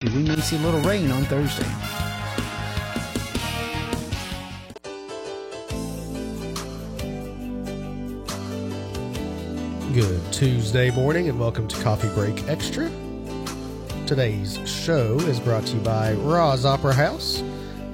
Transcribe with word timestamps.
We 0.00 0.10
may 0.10 0.36
see 0.36 0.54
a 0.54 0.60
little 0.60 0.80
rain 0.82 1.10
on 1.10 1.24
Thursday. 1.24 1.66
Good 9.92 10.32
Tuesday 10.32 10.92
morning 10.92 11.28
and 11.28 11.40
welcome 11.40 11.66
to 11.66 11.82
Coffee 11.82 12.06
Break 12.10 12.46
Extra. 12.46 12.88
Today's 14.06 14.60
show 14.70 15.18
is 15.22 15.40
brought 15.40 15.66
to 15.66 15.74
you 15.74 15.80
by 15.80 16.12
Rohs 16.12 16.64
Opera 16.64 16.94
House, 16.94 17.42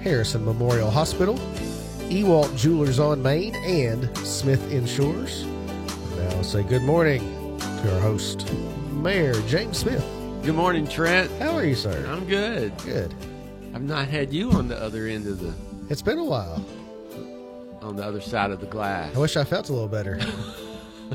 Harrison 0.03 0.45
Memorial 0.45 0.91
Hospital, 0.91 1.37
Ewalt 2.11 2.55
Jewelers 2.55 2.99
on 2.99 3.23
Main, 3.23 3.55
and 3.55 4.15
Smith 4.19 4.71
Insures. 4.71 5.47
Now 6.19 6.43
say 6.43 6.65
good 6.65 6.83
morning 6.83 7.59
to 7.59 7.95
our 7.95 8.01
host, 8.03 8.47
Mayor 8.93 9.41
James 9.49 9.79
Smith. 9.79 10.05
Good 10.45 10.55
morning, 10.55 10.87
Trent. 10.87 11.31
How 11.41 11.53
are 11.57 11.65
you, 11.65 11.75
sir? 11.75 12.07
I'm 12.09 12.27
good. 12.27 12.77
Good. 12.79 13.15
I've 13.75 13.83
not 13.83 14.09
had 14.09 14.33
you 14.33 14.51
on 14.53 14.69
the 14.69 14.77
other 14.81 15.07
end 15.07 15.27
of 15.27 15.41
the 15.41 15.55
It's 15.89 16.03
been 16.03 16.19
a 16.19 16.25
while. 16.25 16.63
on 17.81 17.97
the 17.97 18.05
other 18.05 18.21
side 18.21 18.51
of 18.51 18.61
the 18.61 18.67
glass. 18.67 19.15
I 19.17 19.19
wish 19.19 19.37
I 19.37 19.45
felt 19.45 19.69
a 19.71 19.73
little 19.73 19.89
better. 19.89 20.21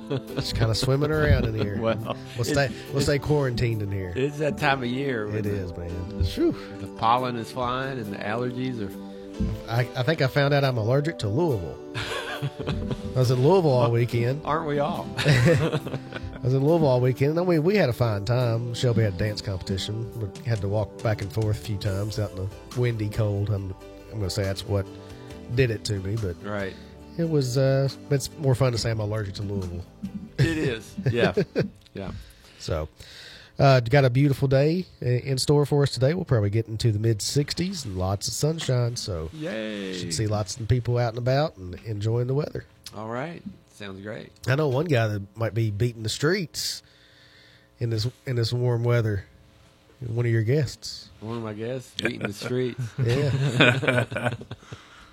Just 0.35 0.55
kind 0.55 0.71
of 0.71 0.77
swimming 0.77 1.11
around 1.11 1.45
in 1.45 1.53
here. 1.53 1.79
Well, 1.79 2.17
we'll 2.37 2.45
stay, 2.45 2.69
we'll 2.91 3.01
stay 3.01 3.19
quarantined 3.19 3.81
in 3.83 3.91
here. 3.91 4.13
It's 4.15 4.37
that 4.39 4.57
time 4.57 4.79
of 4.83 4.89
year. 4.89 5.27
It 5.35 5.43
the- 5.43 5.49
is, 5.51 5.75
man. 5.77 6.23
Phew. 6.23 6.55
The 6.79 6.87
pollen 6.87 7.35
is 7.35 7.51
flying 7.51 7.99
and 7.99 8.11
the 8.11 8.17
allergies 8.17 8.81
are. 8.81 8.91
I, 9.71 9.87
I 9.95 10.03
think 10.03 10.21
I 10.21 10.27
found 10.27 10.53
out 10.53 10.63
I'm 10.63 10.77
allergic 10.77 11.19
to 11.19 11.29
Louisville. 11.29 11.77
I 13.15 13.19
was 13.19 13.31
in 13.31 13.43
Louisville 13.43 13.71
all 13.71 13.91
weekend. 13.91 14.41
Aren't 14.43 14.67
we 14.67 14.79
all? 14.79 15.07
I 16.39 16.45
was 16.45 16.53
in 16.53 16.65
Louisville 16.65 16.87
all 16.87 17.01
weekend. 17.01 17.37
I 17.37 17.43
mean, 17.43 17.63
we 17.63 17.75
had 17.75 17.89
a 17.89 17.93
fine 17.93 18.23
time. 18.23 18.73
Shelby 18.73 19.03
had 19.03 19.15
a 19.15 19.17
dance 19.17 19.41
competition. 19.41 20.09
We 20.21 20.45
had 20.45 20.61
to 20.61 20.69
walk 20.69 21.03
back 21.03 21.21
and 21.21 21.31
forth 21.31 21.59
a 21.59 21.65
few 21.65 21.77
times 21.77 22.17
out 22.17 22.31
in 22.31 22.37
the 22.37 22.79
windy 22.79 23.09
cold. 23.09 23.49
I'm, 23.49 23.75
I'm 24.11 24.19
going 24.19 24.23
to 24.23 24.29
say 24.29 24.43
that's 24.43 24.65
what 24.65 24.85
did 25.55 25.69
it 25.69 25.83
to 25.85 25.99
me, 25.99 26.15
but 26.15 26.41
right. 26.41 26.73
it 27.17 27.29
was. 27.29 27.57
Uh, 27.57 27.89
it's 28.09 28.29
more 28.37 28.55
fun 28.55 28.71
to 28.71 28.77
say 28.77 28.89
I'm 28.89 29.01
allergic 29.01 29.33
to 29.35 29.41
Louisville. 29.43 29.83
It 30.37 30.57
is. 30.57 30.95
Yeah. 31.11 31.33
Yeah. 31.95 32.11
So, 32.59 32.87
uh, 33.57 33.79
got 33.79 34.05
a 34.05 34.11
beautiful 34.11 34.47
day 34.47 34.85
in 35.01 35.39
store 35.39 35.65
for 35.65 35.81
us 35.81 35.91
today. 35.91 36.13
We'll 36.13 36.23
probably 36.23 36.51
get 36.51 36.67
into 36.67 36.91
the 36.91 36.99
mid 36.99 37.17
60s 37.17 37.83
and 37.83 37.97
lots 37.97 38.27
of 38.27 38.35
sunshine. 38.35 38.95
So, 38.95 39.31
Yay. 39.33 39.97
should 39.97 40.13
see 40.13 40.27
lots 40.27 40.55
of 40.57 40.67
people 40.67 40.99
out 40.99 41.09
and 41.09 41.17
about 41.17 41.57
and 41.57 41.75
enjoying 41.83 42.27
the 42.27 42.35
weather. 42.35 42.65
All 42.95 43.09
right. 43.09 43.41
Sounds 43.79 44.01
great. 44.01 44.29
I 44.45 44.55
know 44.55 44.67
one 44.67 44.87
guy 44.87 45.07
that 45.07 45.37
might 45.37 45.53
be 45.53 45.71
beating 45.71 46.03
the 46.03 46.09
streets 46.09 46.83
in 47.79 47.89
this 47.89 48.05
in 48.25 48.35
this 48.35 48.51
warm 48.51 48.83
weather. 48.83 49.23
One 50.05 50.25
of 50.25 50.31
your 50.33 50.43
guests, 50.43 51.07
One 51.21 51.37
of 51.37 51.43
my 51.43 51.53
guests 51.53 51.93
beating 52.01 52.19
the 52.19 52.33
streets. 52.33 52.81
yeah, 53.01 54.33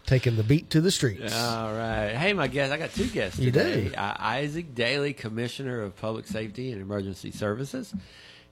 taking 0.04 0.34
the 0.34 0.42
beat 0.42 0.70
to 0.70 0.80
the 0.80 0.90
streets. 0.90 1.32
All 1.32 1.72
right. 1.74 2.10
Hey, 2.16 2.32
my 2.32 2.48
guest. 2.48 2.72
I 2.72 2.76
got 2.76 2.92
two 2.92 3.06
guests 3.06 3.38
You 3.38 3.52
today. 3.52 3.88
do. 3.90 3.94
Uh, 3.94 4.14
Isaac 4.18 4.74
Daly, 4.74 5.12
Commissioner 5.12 5.82
of 5.82 5.94
Public 5.96 6.26
Safety 6.26 6.72
and 6.72 6.82
Emergency 6.82 7.30
Services, 7.30 7.94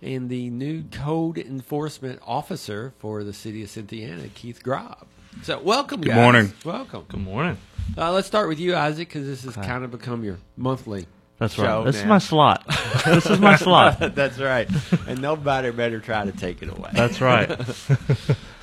and 0.01 0.29
the 0.31 0.49
new 0.51 0.85
Code 0.93 1.39
Enforcement 1.39 2.21
Officer 2.25 2.93
for 3.01 3.25
the 3.25 3.33
City 3.33 3.65
of 3.65 3.69
Cynthiana, 3.71 4.29
Keith 4.35 4.63
Grob. 4.63 5.07
So, 5.43 5.59
welcome, 5.61 6.01
Good 6.01 6.09
guys. 6.09 6.17
morning. 6.17 6.53
Welcome. 6.65 7.05
Good 7.09 7.21
morning. 7.21 7.59
Uh, 7.99 8.13
let's 8.13 8.27
start 8.27 8.49
with 8.49 8.59
you, 8.59 8.75
Isaac, 8.75 9.09
because 9.09 9.27
this 9.27 9.45
has 9.45 9.55
kind 9.57 9.85
of 9.85 9.91
become 9.91 10.25
your 10.25 10.39
monthly. 10.57 11.07
That's 11.39 11.55
show 11.55 11.63
right. 11.65 11.85
This 11.85 11.97
is 11.97 12.05
my 12.07 12.19
slot. 12.19 12.65
this 13.05 13.27
is 13.27 13.39
my 13.41 13.57
slot. 13.65 14.15
That's 14.15 14.39
right. 14.39 14.69
And 15.07 15.21
nobody 15.21 15.71
better 15.71 16.01
try 16.01 16.25
to 16.25 16.33
take 16.33 16.63
it 16.63 16.71
away. 16.71 16.91
That's 16.95 17.21
right. 17.21 17.51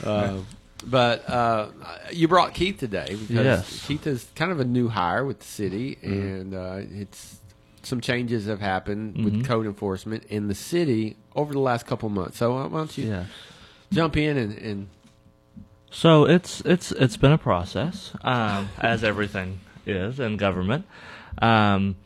Uh, 0.04 0.38
but 0.86 1.30
uh, 1.30 1.68
you 2.12 2.28
brought 2.28 2.54
Keith 2.56 2.80
today 2.80 3.10
because 3.10 3.30
Yes. 3.30 3.86
Keith 3.86 4.08
is 4.08 4.28
kind 4.36 4.52
of 4.52 4.60
a 4.60 4.66
new 4.66 4.88
hire 4.88 5.24
with 5.26 5.40
the 5.40 5.46
city, 5.46 5.98
and 6.02 6.56
uh, 6.56 6.80
it's 6.80 7.38
some 7.84 8.00
changes 8.02 8.46
have 8.48 8.60
happened 8.62 9.24
with 9.24 9.46
code 9.46 9.66
enforcement 9.66 10.24
in 10.30 10.48
the 10.48 10.56
city 10.56 11.18
over 11.36 11.52
the 11.54 11.60
last 11.60 11.86
couple 11.86 12.10
months. 12.10 12.38
So 12.38 12.54
why 12.56 12.68
don't 12.70 12.98
you 12.98 13.08
Yeah. 13.10 13.26
jump 13.92 14.18
in 14.18 14.38
and, 14.38 14.58
and 14.58 14.88
So 15.92 16.26
it's 16.26 16.62
it's 16.62 16.92
it's 16.94 17.18
been 17.18 17.34
a 17.34 17.38
process, 17.38 18.12
um, 18.22 18.70
as 18.80 19.04
everything 19.04 19.60
is 19.86 20.20
in 20.20 20.38
government. 20.38 20.86
Um, 21.42 21.98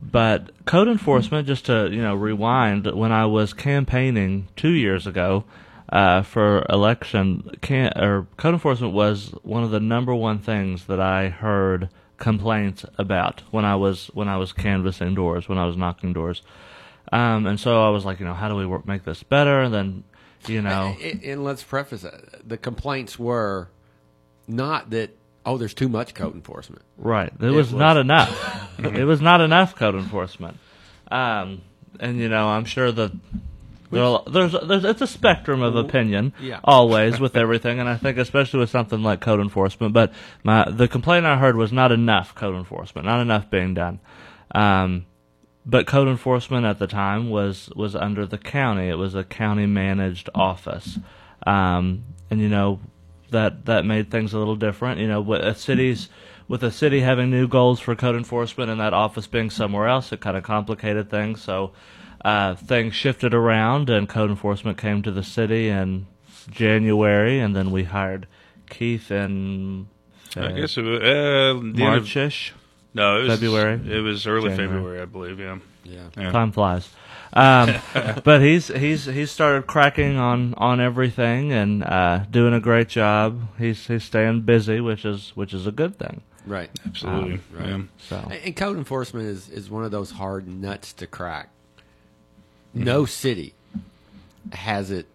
but 0.00 0.50
code 0.64 0.88
enforcement, 0.88 1.46
just 1.46 1.66
to 1.66 1.88
you 1.90 2.00
know 2.00 2.14
rewind, 2.14 2.86
when 2.86 3.12
I 3.12 3.26
was 3.26 3.52
campaigning 3.52 4.48
two 4.54 4.70
years 4.70 5.06
ago 5.06 5.44
uh, 5.88 6.22
for 6.22 6.64
election, 6.68 7.50
can, 7.60 7.92
or 7.98 8.26
code 8.36 8.54
enforcement 8.54 8.92
was 8.92 9.34
one 9.42 9.64
of 9.64 9.70
the 9.70 9.80
number 9.80 10.14
one 10.14 10.38
things 10.38 10.86
that 10.86 11.00
I 11.00 11.28
heard 11.28 11.88
complaints 12.18 12.84
about 12.96 13.42
when 13.50 13.64
I 13.64 13.76
was 13.76 14.06
when 14.14 14.28
I 14.28 14.36
was 14.36 14.52
canvassing 14.52 15.14
doors, 15.14 15.48
when 15.48 15.58
I 15.58 15.66
was 15.66 15.76
knocking 15.76 16.12
doors. 16.12 16.42
Um, 17.12 17.46
and 17.46 17.58
so 17.58 17.84
I 17.86 17.90
was 17.90 18.04
like, 18.04 18.18
you 18.18 18.26
know, 18.26 18.34
how 18.34 18.48
do 18.48 18.56
we 18.56 18.66
work, 18.66 18.86
make 18.86 19.04
this 19.04 19.22
better? 19.22 19.60
And 19.62 19.72
then, 19.72 20.04
you 20.46 20.62
know, 20.62 20.96
and, 21.02 21.22
and 21.22 21.44
let's 21.44 21.62
preface 21.62 22.02
that 22.02 22.48
the 22.48 22.56
complaints 22.56 23.18
were 23.18 23.68
not 24.46 24.90
that 24.90 25.10
oh 25.44 25.58
there's 25.58 25.74
too 25.74 25.88
much 25.88 26.14
code 26.14 26.34
enforcement. 26.34 26.82
Right. 26.96 27.32
It, 27.40 27.44
was, 27.50 27.72
was. 27.72 27.78
not 27.78 27.96
enough. 27.96 28.78
it 28.78 29.04
was 29.04 29.20
not 29.20 29.40
enough 29.40 29.74
code 29.76 29.94
enforcement. 29.94 30.58
Um, 31.10 31.62
and 32.00 32.18
you 32.18 32.28
know, 32.28 32.48
I'm 32.48 32.64
sure 32.64 32.90
that 32.92 33.12
there 33.90 34.02
are- 34.02 34.22
there's 34.26 34.54
there's 34.66 34.84
it's 34.84 35.00
a 35.02 35.06
spectrum 35.06 35.62
of 35.62 35.76
opinion 35.76 36.32
Yeah. 36.40 36.60
always 36.64 37.20
with 37.20 37.36
everything, 37.36 37.78
and 37.78 37.88
I 37.88 37.96
think 37.96 38.18
especially 38.18 38.60
with 38.60 38.70
something 38.70 39.02
like 39.02 39.20
code 39.20 39.40
enforcement. 39.40 39.92
But 39.92 40.12
my 40.42 40.68
the 40.70 40.88
complaint 40.88 41.26
I 41.26 41.36
heard 41.38 41.56
was 41.56 41.72
not 41.72 41.92
enough 41.92 42.34
code 42.34 42.56
enforcement, 42.56 43.06
not 43.06 43.20
enough 43.20 43.48
being 43.50 43.74
done. 43.74 44.00
Um, 44.54 45.06
but 45.66 45.86
code 45.86 46.06
enforcement 46.08 46.64
at 46.64 46.78
the 46.78 46.86
time 46.86 47.28
was 47.28 47.68
was 47.74 47.94
under 47.96 48.24
the 48.24 48.38
county. 48.38 48.88
It 48.88 48.98
was 48.98 49.14
a 49.14 49.24
county 49.24 49.66
managed 49.66 50.30
office, 50.34 50.98
um, 51.46 52.04
and 52.30 52.40
you 52.40 52.48
know 52.48 52.80
that 53.30 53.64
that 53.66 53.84
made 53.84 54.10
things 54.10 54.32
a 54.32 54.38
little 54.38 54.56
different. 54.56 55.00
You 55.00 55.08
know, 55.08 55.20
with 55.20 55.42
a 55.42 55.54
cities 55.54 56.08
with 56.48 56.62
a 56.62 56.70
city 56.70 57.00
having 57.00 57.30
new 57.30 57.48
goals 57.48 57.80
for 57.80 57.96
code 57.96 58.14
enforcement 58.14 58.70
and 58.70 58.80
that 58.80 58.94
office 58.94 59.26
being 59.26 59.50
somewhere 59.50 59.88
else, 59.88 60.12
it 60.12 60.20
kind 60.20 60.36
of 60.36 60.44
complicated 60.44 61.10
things. 61.10 61.42
So 61.42 61.72
uh, 62.24 62.54
things 62.54 62.94
shifted 62.94 63.34
around, 63.34 63.90
and 63.90 64.08
code 64.08 64.30
enforcement 64.30 64.78
came 64.78 65.02
to 65.02 65.10
the 65.10 65.24
city 65.24 65.68
in 65.68 66.06
January, 66.50 67.40
and 67.40 67.56
then 67.56 67.72
we 67.72 67.84
hired 67.84 68.28
Keith 68.70 69.10
in 69.10 69.88
I 70.36 70.52
guess 70.52 70.76
it 70.76 70.82
was 70.82 71.00
uh, 71.00 71.02
the 71.04 71.12
end 71.60 71.80
of- 71.80 72.04
Marchish. 72.04 72.52
No, 72.96 73.20
it 73.20 73.24
was 73.24 73.34
February? 73.34 73.80
It 73.88 74.00
was 74.00 74.26
early 74.26 74.48
January. 74.48 74.68
February, 74.68 75.00
I 75.00 75.04
believe. 75.04 75.38
Yeah. 75.38 75.58
Yeah. 75.84 76.08
Yeah. 76.16 76.32
Time 76.32 76.50
flies. 76.52 76.88
Um, 77.32 77.74
but 78.24 78.40
he's 78.40 78.68
he's 78.68 79.04
he's 79.04 79.30
started 79.30 79.66
cracking 79.66 80.16
on 80.16 80.54
on 80.54 80.80
everything 80.80 81.52
and 81.52 81.84
uh, 81.84 82.24
doing 82.30 82.54
a 82.54 82.60
great 82.60 82.88
job. 82.88 83.40
He's 83.58 83.86
he's 83.86 84.04
staying 84.04 84.42
busy, 84.42 84.80
which 84.80 85.04
is 85.04 85.32
which 85.34 85.52
is 85.52 85.66
a 85.66 85.72
good 85.72 85.98
thing. 85.98 86.22
Right. 86.46 86.70
Absolutely. 86.86 87.40
right. 87.52 87.68
Yeah. 87.68 87.82
So 87.98 88.16
And 88.16 88.32
and 88.32 88.56
code 88.56 88.78
enforcement 88.78 89.26
is, 89.28 89.48
is 89.50 89.68
one 89.68 89.84
of 89.84 89.90
those 89.90 90.12
hard 90.12 90.46
nuts 90.48 90.92
to 90.94 91.06
crack. 91.06 91.50
No 92.72 93.04
city 93.04 93.54
has 94.52 94.90
it, 94.90 95.06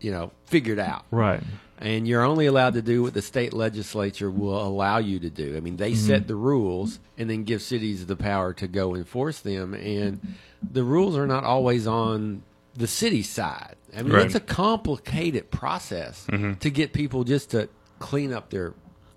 you 0.00 0.10
know, 0.10 0.30
figured 0.46 0.78
out. 0.78 1.04
right, 1.10 1.42
And 1.82 2.06
you're 2.06 2.22
only 2.22 2.46
allowed 2.46 2.74
to 2.74 2.82
do 2.82 3.02
what 3.02 3.12
the 3.12 3.20
state 3.20 3.52
legislature 3.52 4.30
will 4.30 4.62
allow 4.62 4.98
you 4.98 5.18
to 5.18 5.28
do. 5.28 5.56
I 5.56 5.60
mean, 5.60 5.76
they 5.76 5.92
mm-hmm. 5.92 6.06
set 6.06 6.28
the 6.28 6.36
rules 6.36 7.00
and 7.18 7.28
then 7.28 7.42
give 7.42 7.60
cities 7.60 8.06
the 8.06 8.14
power 8.14 8.52
to 8.54 8.68
go 8.68 8.94
enforce 8.94 9.40
them. 9.40 9.74
And 9.74 10.36
the 10.62 10.84
rules 10.84 11.16
are 11.16 11.26
not 11.26 11.42
always 11.42 11.88
on 11.88 12.44
the 12.74 12.86
city 12.86 13.24
side. 13.24 13.74
I 13.96 14.02
mean, 14.02 14.12
Right. 14.12 14.26
it's 14.26 14.36
a 14.36 14.40
complicated 14.40 15.50
process 15.50 16.24
mm-hmm. 16.30 16.54
to 16.54 16.70
get 16.70 16.92
people 16.92 17.24
just 17.24 17.50
to 17.50 17.68
clean 17.98 18.32
up 18.32 18.50
their 18.50 18.74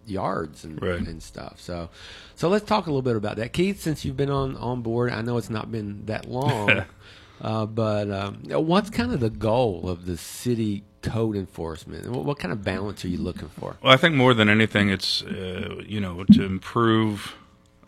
yards 0.07 0.63
and, 0.63 0.81
Right. 0.81 1.00
and 1.00 1.22
stuff. 1.22 1.62
So, 1.62 1.90
so 2.36 2.50
let's 2.50 2.66
talk 2.66 2.88
a 2.88 2.90
little 2.90 3.01
bit 3.04 3.16
about 3.16 3.38
that, 3.38 3.54
Keith. 3.54 3.80
Since 3.81 4.04
you've 4.06 4.18
been 4.18 4.31
on 4.31 4.57
on 4.57 4.81
board, 4.81 5.12
I 5.12 5.22
know 5.22 5.38
it's 5.38 5.51
not 5.51 5.72
been 5.72 6.06
that 6.07 6.28
long, 6.28 6.69
uh, 7.42 7.66
but 7.66 8.10
um, 8.10 8.44
what's 8.46 8.90
kind 8.90 9.12
of 9.12 9.20
the 9.20 9.30
goal 9.30 9.90
of 9.90 10.06
the 10.06 10.18
city 10.18 10.84
code 11.02 11.36
enforcement? 11.36 12.10
What, 12.10 12.26
what 12.26 12.40
kind 12.40 12.52
of 12.52 12.64
balance 12.64 13.04
are 13.06 13.10
you 13.10 13.18
looking 13.18 13.50
for? 13.50 13.78
Well, 13.82 13.94
I 13.94 13.98
think 13.98 14.16
more 14.16 14.34
than 14.34 14.50
anything, 14.50 14.90
it's 14.90 15.22
uh, 15.24 15.82
you 15.86 16.00
know 16.00 16.24
to 16.24 16.44
improve 16.44 17.36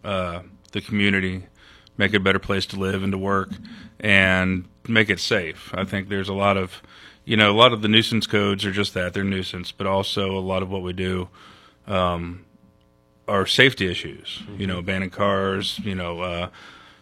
uh, 0.03 0.41
the 0.71 0.81
community, 0.81 1.43
make 1.97 2.13
it 2.13 2.17
a 2.17 2.21
better 2.21 2.39
place 2.39 2.65
to 2.67 2.75
live 2.77 3.03
and 3.03 3.11
to 3.11 3.17
work, 3.17 3.49
and 3.99 4.65
make 4.87 5.09
it 5.09 5.19
safe. 5.19 5.73
I 5.73 5.83
think 5.83 6.09
there's 6.09 6.29
a 6.29 6.33
lot 6.33 6.57
of 6.57 6.81
you 7.25 7.37
know 7.37 7.51
a 7.51 7.57
lot 7.57 7.73
of 7.73 7.81
the 7.81 7.87
nuisance 7.87 8.27
codes 8.27 8.65
are 8.65 8.71
just 8.71 8.93
that 8.93 9.13
they're 9.13 9.23
nuisance, 9.23 9.71
but 9.71 9.87
also 9.87 10.37
a 10.37 10.41
lot 10.41 10.61
of 10.61 10.69
what 10.69 10.83
we 10.83 10.93
do 10.93 11.29
um, 11.87 12.45
are 13.27 13.45
safety 13.45 13.89
issues. 13.89 14.43
You 14.57 14.67
know, 14.67 14.79
abandoned 14.79 15.13
cars. 15.13 15.79
You 15.83 15.95
know. 15.95 16.49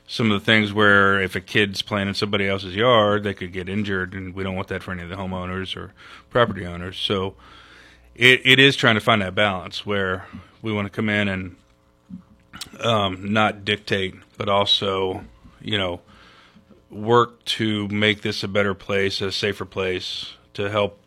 Some 0.07 0.31
of 0.31 0.39
the 0.39 0.45
things 0.45 0.71
where 0.71 1.19
if 1.19 1.35
a 1.35 1.41
kid's 1.41 1.81
playing 1.81 2.07
in 2.07 2.13
somebody 2.13 2.47
else's 2.47 2.75
yard, 2.75 3.23
they 3.23 3.33
could 3.33 3.51
get 3.51 3.67
injured, 3.67 4.13
and 4.13 4.35
we 4.35 4.43
don't 4.43 4.55
want 4.55 4.67
that 4.67 4.83
for 4.83 4.91
any 4.91 5.01
of 5.01 5.09
the 5.09 5.15
homeowners 5.15 5.75
or 5.75 5.93
property 6.29 6.65
owners. 6.65 6.97
So 6.97 7.35
it, 8.13 8.41
it 8.45 8.59
is 8.59 8.75
trying 8.75 8.95
to 8.95 9.01
find 9.01 9.21
that 9.21 9.33
balance 9.33 9.85
where 9.85 10.27
we 10.61 10.71
want 10.71 10.85
to 10.85 10.91
come 10.91 11.09
in 11.09 11.27
and 11.27 11.55
um, 12.79 13.33
not 13.33 13.65
dictate, 13.65 14.15
but 14.37 14.47
also, 14.47 15.23
you 15.59 15.77
know, 15.77 16.01
work 16.89 17.43
to 17.45 17.87
make 17.87 18.21
this 18.21 18.43
a 18.43 18.47
better 18.47 18.73
place, 18.73 19.21
a 19.21 19.31
safer 19.31 19.65
place, 19.65 20.33
to 20.53 20.69
help 20.69 20.99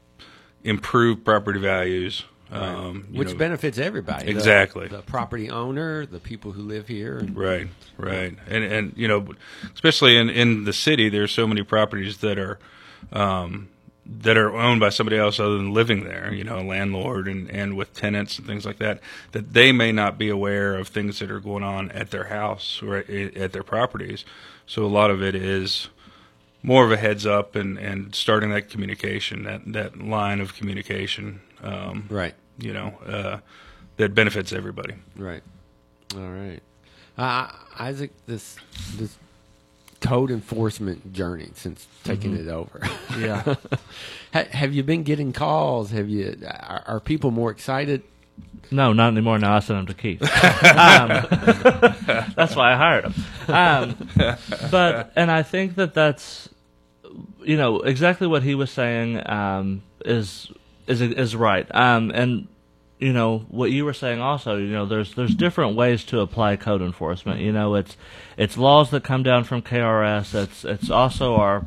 improve 0.65 1.25
property 1.25 1.61
values. 1.61 2.25
Um, 2.51 3.09
Which 3.13 3.29
know, 3.29 3.35
benefits 3.37 3.79
everybody. 3.79 4.25
The- 4.27 4.31
Exactly. 4.31 4.89
The, 4.89 5.03
property 5.03 5.51
owner, 5.51 6.07
the 6.07 6.19
people 6.21 6.53
who 6.53 6.63
live 6.63 6.89
here. 6.89 7.19
and- 7.19 7.37
Right, 7.37 7.69
right, 7.99 8.35
and 8.49 8.65
and 8.65 8.93
you 8.97 9.07
know, 9.09 9.27
especially 9.75 10.17
in 10.17 10.31
in 10.31 10.65
the 10.65 10.73
city, 10.73 11.09
there's 11.09 11.33
so 11.33 11.47
many 11.47 11.63
properties 11.63 12.19
that 12.19 12.39
are 12.39 12.59
um, 13.13 13.69
that 14.07 14.39
are 14.39 14.55
owned 14.57 14.81
by 14.81 14.89
somebody 14.89 15.19
else 15.19 15.39
other 15.39 15.59
than 15.59 15.75
living 15.75 16.05
there. 16.05 16.33
You 16.33 16.43
know, 16.45 16.59
a 16.59 16.65
landlord 16.65 17.29
and 17.29 17.51
and 17.51 17.77
with 17.77 17.93
tenants 17.93 18.39
and 18.39 18.47
things 18.47 18.65
like 18.65 18.79
that. 18.79 19.01
That 19.33 19.53
they 19.53 19.71
may 19.73 19.93
not 19.93 20.17
be 20.17 20.31
aware 20.31 20.75
of 20.77 20.89
things 20.89 21.19
that 21.19 21.31
are 21.31 21.41
going 21.41 21.63
on 21.63 21.91
at 21.91 22.11
their 22.11 22.25
house 22.25 22.81
or 22.83 22.97
at, 22.97 23.11
at 23.37 23.53
their 23.53 23.63
properties. 23.63 24.25
So 24.67 24.85
a 24.85 24.89
lot 24.89 25.11
of 25.11 25.23
it 25.23 25.35
is 25.35 25.89
more 26.63 26.85
of 26.85 26.93
a 26.93 26.97
heads 26.97 27.27
up 27.27 27.55
and 27.55 27.77
and 27.79 28.15
starting 28.15 28.49
that 28.51 28.71
communication, 28.71 29.43
that 29.45 29.71
that 29.73 29.99
line 30.03 30.41
of 30.41 30.55
communication. 30.55 31.41
Um, 31.63 32.07
Right. 32.09 32.35
You 32.59 32.73
know, 32.73 32.87
uh, 33.07 33.39
that 33.99 34.15
benefits 34.15 34.53
everybody. 34.53 34.95
Right. 35.17 35.43
All 36.17 36.29
right. 36.29 36.61
Uh, 37.17 37.51
Isaac, 37.79 38.13
this 38.27 38.57
this 38.97 39.17
code 40.01 40.31
enforcement 40.31 41.13
journey 41.13 41.51
since 41.55 41.87
taking 42.05 42.37
it 42.37 42.49
over. 42.49 42.81
Yeah. 43.19 43.57
Have 44.33 44.73
you 44.73 44.83
been 44.85 45.03
getting 45.03 45.33
calls? 45.33 45.91
Have 45.91 46.09
you? 46.09 46.37
Are, 46.47 46.85
are 46.87 47.01
people 47.01 47.31
more 47.33 47.51
excited? 47.51 48.03
No, 48.71 48.93
not 48.93 49.09
anymore. 49.09 49.39
Now 49.39 49.57
I 49.57 49.59
send 49.61 49.79
them 49.81 49.87
to 49.87 49.95
Keith. 49.95 50.23
um, 50.23 51.09
that's 52.37 52.55
why 52.55 52.75
I 52.75 52.77
hired 52.77 53.07
him. 53.07 53.15
Um, 53.53 54.37
but 54.71 55.13
and 55.17 55.31
I 55.33 55.43
think 55.43 55.75
that 55.77 55.95
that's 55.95 56.49
you 57.43 57.57
know 57.57 57.81
exactly 57.81 58.27
what 58.27 58.43
he 58.43 58.55
was 58.55 58.71
saying 58.71 59.29
um, 59.29 59.83
is 60.05 60.53
is 60.89 61.01
is 61.01 61.37
right. 61.37 61.67
Um, 61.75 62.11
and 62.15 62.49
you 62.99 63.13
know 63.13 63.47
what 63.49 63.71
you 63.71 63.85
were 63.85 63.93
saying 63.93 64.21
also. 64.21 64.57
You 64.57 64.73
know, 64.73 64.87
there's 64.87 65.15
there's 65.15 65.35
different 65.35 65.77
ways 65.77 66.05
to 66.05 66.21
apply 66.21 66.57
code 66.57 66.83
enforcement. 66.83 67.41
You 67.41 67.53
know, 67.53 67.75
it's 67.75 67.97
it's 68.37 68.57
laws 68.57 68.91
that 68.91 69.05
come 69.05 69.23
down 69.23 69.45
from 69.45 69.63
KRS. 69.63 70.35
It's 70.35 70.65
it's 70.65 70.91
also 70.91 71.37
our 71.37 71.67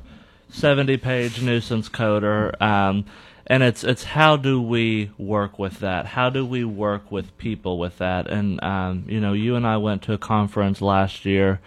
70 0.49 0.97
page 0.97 1.41
nuisance 1.41 1.87
coder. 1.87 2.59
Um, 2.61 3.05
and 3.47 3.63
it's 3.63 3.83
it's 3.83 4.03
how 4.03 4.37
do 4.37 4.61
we 4.61 5.11
work 5.17 5.57
with 5.57 5.79
that? 5.79 6.05
How 6.05 6.29
do 6.29 6.45
we 6.45 6.63
work 6.63 7.11
with 7.11 7.37
people 7.37 7.79
with 7.79 7.97
that? 7.97 8.27
And 8.29 8.63
um, 8.63 9.05
you 9.07 9.19
know, 9.19 9.33
you 9.33 9.55
and 9.55 9.65
I 9.65 9.77
went 9.77 10.03
to 10.03 10.13
a 10.13 10.17
conference 10.17 10.81
last 10.81 11.25
year 11.25 11.59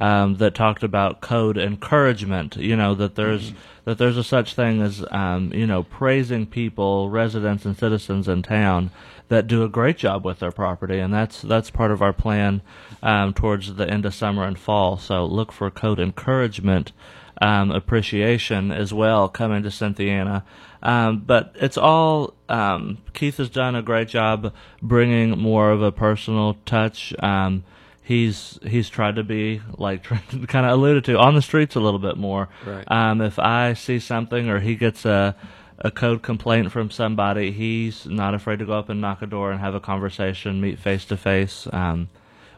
um, 0.00 0.36
that 0.36 0.54
talked 0.54 0.82
about 0.82 1.20
code 1.20 1.58
encouragement. 1.58 2.56
You 2.56 2.74
know 2.74 2.94
that 2.94 3.14
there's 3.14 3.52
that 3.84 3.98
there's 3.98 4.16
a 4.16 4.24
such 4.24 4.54
thing 4.54 4.82
as 4.82 5.04
um, 5.10 5.52
you 5.52 5.66
know 5.66 5.84
praising 5.84 6.46
people, 6.46 7.10
residents 7.10 7.64
and 7.64 7.76
citizens 7.76 8.26
in 8.26 8.42
town 8.42 8.90
that 9.28 9.46
do 9.46 9.62
a 9.62 9.68
great 9.68 9.96
job 9.96 10.24
with 10.24 10.40
their 10.40 10.50
property, 10.50 10.98
and 10.98 11.12
that's 11.12 11.42
that's 11.42 11.70
part 11.70 11.90
of 11.90 12.02
our 12.02 12.12
plan 12.12 12.62
um, 13.02 13.32
towards 13.32 13.74
the 13.74 13.88
end 13.88 14.06
of 14.06 14.14
summer 14.14 14.44
and 14.44 14.58
fall. 14.58 14.96
So 14.96 15.24
look 15.24 15.52
for 15.52 15.70
code 15.70 16.00
encouragement 16.00 16.92
um, 17.40 17.70
appreciation 17.70 18.70
as 18.70 18.92
well 18.92 19.28
coming 19.28 19.62
to 19.62 19.70
Cynthiana. 19.70 20.44
Um, 20.82 21.20
but 21.26 21.54
it's 21.56 21.76
all 21.76 22.34
um, 22.48 22.98
Keith 23.12 23.36
has 23.36 23.50
done 23.50 23.74
a 23.74 23.82
great 23.82 24.08
job 24.08 24.54
bringing 24.82 25.38
more 25.38 25.70
of 25.70 25.82
a 25.82 25.92
personal 25.92 26.56
touch. 26.64 27.14
Um, 27.22 27.64
he's 28.10 28.58
he's 28.66 28.90
tried 28.90 29.14
to 29.14 29.22
be 29.22 29.62
like 29.78 30.02
kind 30.48 30.66
of 30.66 30.72
alluded 30.72 31.04
to 31.04 31.16
on 31.16 31.36
the 31.36 31.42
streets 31.42 31.76
a 31.76 31.80
little 31.80 32.00
bit 32.00 32.16
more. 32.16 32.48
Right. 32.66 32.84
Um, 32.90 33.20
if 33.20 33.38
I 33.38 33.74
see 33.74 34.00
something 34.00 34.48
or 34.48 34.58
he 34.58 34.74
gets 34.74 35.04
a 35.04 35.36
a 35.78 35.92
code 35.92 36.20
complaint 36.20 36.72
from 36.72 36.90
somebody, 36.90 37.52
he's 37.52 38.06
not 38.06 38.34
afraid 38.34 38.58
to 38.58 38.66
go 38.66 38.72
up 38.72 38.88
and 38.88 39.00
knock 39.00 39.22
a 39.22 39.26
door 39.26 39.52
and 39.52 39.60
have 39.60 39.76
a 39.76 39.80
conversation, 39.80 40.60
meet 40.60 40.80
face 40.80 41.04
to 41.04 41.16
face. 41.16 41.68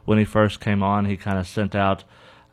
When 0.05 0.19
he 0.19 0.25
first 0.25 0.59
came 0.59 0.83
on, 0.83 1.05
he 1.05 1.17
kind 1.17 1.39
of 1.39 1.47
sent 1.47 1.77
out 1.77 2.03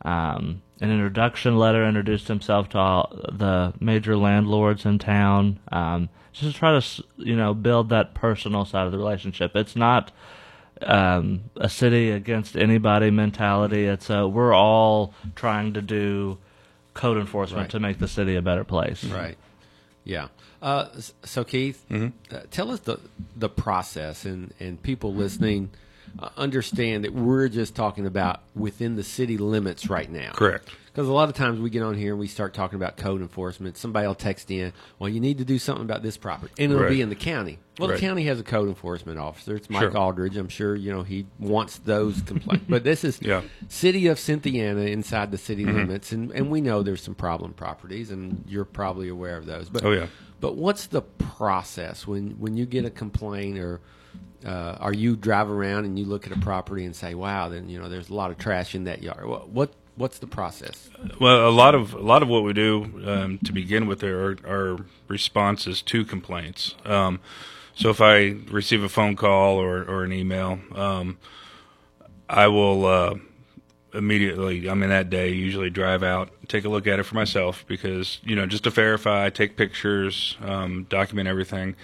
um, 0.02 0.62
an 0.80 0.92
introduction 0.92 1.56
letter, 1.56 1.84
introduced 1.88 2.28
himself 2.28 2.68
to 2.68 2.78
all 2.78 3.18
the 3.32 3.72
major 3.80 4.16
landlords 4.16 4.84
in 4.84 4.98
town, 4.98 5.58
um, 5.72 6.10
just 6.32 6.52
to 6.52 6.58
try 6.58 6.78
to 6.78 7.04
you 7.16 7.34
know 7.34 7.54
build 7.54 7.88
that 7.88 8.12
personal 8.14 8.66
side 8.66 8.84
of 8.84 8.92
the 8.92 8.98
relationship. 8.98 9.56
It's 9.56 9.74
not 9.74 10.12
um, 10.82 11.44
a 11.56 11.68
city 11.68 12.10
against 12.10 12.56
anybody 12.56 13.10
mentality. 13.10 13.84
It's 13.86 14.10
a 14.10 14.26
we're 14.26 14.54
all 14.54 15.14
trying 15.36 15.74
to 15.74 15.82
do 15.82 16.38
code 16.94 17.18
enforcement 17.18 17.62
Right. 17.64 17.70
to 17.70 17.80
make 17.80 17.98
the 17.98 18.08
city 18.08 18.36
a 18.36 18.42
better 18.42 18.64
place. 18.64 19.04
Right. 19.04 19.36
Yeah. 20.04 20.28
Uh, 20.62 20.88
so 21.24 21.44
Keith, 21.44 21.84
uh, 21.90 22.10
tell 22.50 22.70
us 22.70 22.80
the 22.80 22.98
the 23.36 23.48
process, 23.48 24.24
and 24.24 24.52
and 24.60 24.82
people 24.82 25.14
listening 25.14 25.70
uh, 25.72 25.76
understand 26.36 27.04
that 27.04 27.12
we're 27.14 27.48
just 27.48 27.74
talking 27.74 28.06
about 28.06 28.40
within 28.54 28.96
the 28.96 29.02
city 29.02 29.38
limits 29.38 29.88
right 29.88 30.10
now. 30.10 30.32
Correct. 30.32 30.68
Because 30.86 31.06
a 31.06 31.12
lot 31.12 31.28
of 31.28 31.36
times 31.36 31.60
we 31.60 31.70
get 31.70 31.82
on 31.84 31.94
here 31.94 32.12
and 32.12 32.18
we 32.20 32.26
start 32.26 32.52
talking 32.52 32.74
about 32.76 32.96
code 32.96 33.20
enforcement. 33.20 33.76
Somebody 33.76 34.08
will 34.08 34.14
text 34.16 34.50
in, 34.50 34.72
"Well, 34.98 35.08
you 35.08 35.20
need 35.20 35.38
to 35.38 35.44
do 35.44 35.56
something 35.56 35.84
about 35.84 36.02
this 36.02 36.16
property," 36.16 36.52
and 36.58 36.72
it'll 36.72 36.82
Right. 36.82 36.90
be 36.90 37.00
in 37.00 37.10
the 37.10 37.14
county. 37.14 37.60
Well, 37.78 37.88
Right. 37.90 37.94
the 37.94 38.00
county 38.00 38.24
has 38.24 38.40
a 38.40 38.42
code 38.42 38.68
enforcement 38.68 39.16
officer. 39.18 39.54
It's 39.54 39.70
Mike 39.70 39.82
Sure. 39.82 39.96
Aldridge. 39.96 40.36
I'm 40.36 40.48
sure 40.48 40.74
you 40.74 40.90
know 40.92 41.02
he 41.04 41.26
wants 41.38 41.78
those 41.78 42.20
complaints. 42.22 42.64
but 42.68 42.82
this 42.82 43.04
is 43.04 43.20
Yeah. 43.22 43.42
city 43.68 44.08
of 44.08 44.18
Cynthiana 44.18 44.82
inside 44.90 45.30
the 45.30 45.38
city 45.38 45.64
Mm-hmm. 45.64 45.76
limits, 45.76 46.10
and 46.10 46.32
and 46.32 46.50
we 46.50 46.60
know 46.60 46.82
there's 46.82 47.02
some 47.02 47.14
problem 47.14 47.52
properties, 47.52 48.10
and 48.10 48.42
you're 48.48 48.64
probably 48.64 49.08
aware 49.08 49.36
of 49.36 49.46
those. 49.46 49.68
But 49.68 49.84
Oh, 49.84 49.92
yeah. 49.92 50.06
But 50.40 50.56
what's 50.56 50.86
the 50.86 51.02
process 51.02 52.04
when 52.06 52.30
when 52.32 52.56
you 52.56 52.66
get 52.66 52.84
a 52.84 52.90
complaint 52.90 53.58
or 53.58 53.80
uh, 54.44 54.76
are 54.80 54.92
you 54.92 55.16
drive 55.16 55.50
around 55.50 55.84
and 55.84 55.98
you 55.98 56.04
look 56.04 56.26
at 56.26 56.32
a 56.32 56.40
property 56.40 56.84
and 56.84 56.94
say, 56.94 57.14
"Wow, 57.14 57.48
then 57.48 57.68
you 57.68 57.80
know 57.80 57.88
there's 57.88 58.08
a 58.08 58.14
lot 58.14 58.30
of 58.30 58.38
trash 58.38 58.74
in 58.74 58.84
that 58.84 59.02
yard." 59.02 59.26
What, 59.26 59.48
what 59.48 59.72
what's 59.96 60.18
the 60.18 60.26
process? 60.26 60.88
Well, 61.20 61.48
a 61.48 61.50
lot 61.50 61.74
of 61.74 61.92
a 61.94 62.00
lot 62.00 62.22
of 62.22 62.28
what 62.28 62.42
we 62.42 62.52
do 62.52 63.02
um, 63.06 63.38
to 63.44 63.52
begin 63.52 63.86
with 63.86 64.02
are, 64.02 64.36
are 64.46 64.78
responses 65.08 65.82
to 65.82 66.04
complaints. 66.04 66.74
Um, 66.84 67.20
so 67.74 67.90
if 67.90 68.00
I 68.00 68.36
receive 68.50 68.82
a 68.82 68.88
phone 68.88 69.16
call 69.16 69.56
or, 69.56 69.84
or 69.84 70.04
an 70.04 70.12
email, 70.12 70.58
um, 70.74 71.18
I 72.28 72.48
will 72.48 72.86
uh, 72.86 73.14
immediately. 73.94 74.68
I 74.68 74.74
mean, 74.74 74.90
that 74.90 75.10
day 75.10 75.30
usually 75.30 75.70
drive 75.70 76.02
out, 76.02 76.30
take 76.48 76.64
a 76.64 76.68
look 76.68 76.86
at 76.86 76.98
it 76.98 77.04
for 77.04 77.14
myself 77.14 77.64
because 77.68 78.20
you 78.24 78.34
know 78.36 78.46
just 78.46 78.64
to 78.64 78.70
verify, 78.70 79.30
take 79.30 79.56
pictures, 79.56 80.36
um, 80.42 80.84
document 80.88 81.28
everything. 81.28 81.76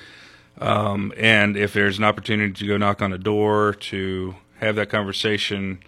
Um, 0.59 1.13
and 1.19 1.57
if 1.57 1.73
there's 1.73 1.99
an 1.99 2.05
opportunity 2.05 2.53
to 2.53 2.67
go 2.67 2.77
knock 2.77 3.03
on 3.03 3.13
a 3.13 3.19
door 3.19 3.75
to 3.75 4.35
have 4.61 4.77
that 4.77 4.89
conversation 4.89 5.81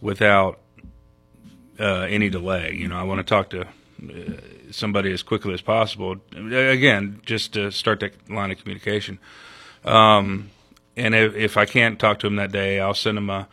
without 0.00 0.58
uh, 1.78 2.06
any 2.08 2.28
delay. 2.28 2.74
You 2.74 2.88
know, 2.88 2.96
I 2.96 3.04
want 3.04 3.18
to 3.18 3.24
talk 3.24 3.50
to 3.50 3.62
uh, 3.62 4.40
somebody 4.70 5.12
as 5.12 5.22
quickly 5.22 5.54
as 5.54 5.60
possible. 5.60 6.16
Again, 6.34 7.20
just 7.24 7.54
to 7.54 7.70
start 7.70 8.00
that 8.00 8.30
line 8.30 8.50
of 8.50 8.58
communication. 8.58 9.18
Um, 9.84 10.50
and 10.96 11.14
if, 11.14 11.34
if 11.36 11.56
I 11.56 11.64
can't 11.64 11.98
talk 11.98 12.18
to 12.20 12.26
them 12.26 12.36
that 12.36 12.52
day, 12.52 12.80
I'll 12.80 12.94
send 12.94 13.16
them 13.16 13.30
a 13.30 13.48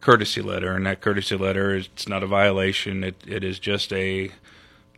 courtesy 0.00 0.42
letter, 0.42 0.72
and 0.72 0.86
that 0.86 1.00
courtesy 1.00 1.36
letter 1.36 1.74
is 1.74 1.88
it's 1.94 2.08
not 2.08 2.22
a 2.22 2.26
violation. 2.26 3.04
It 3.04 3.16
it 3.26 3.42
is 3.42 3.58
just 3.58 3.92
a 3.92 4.30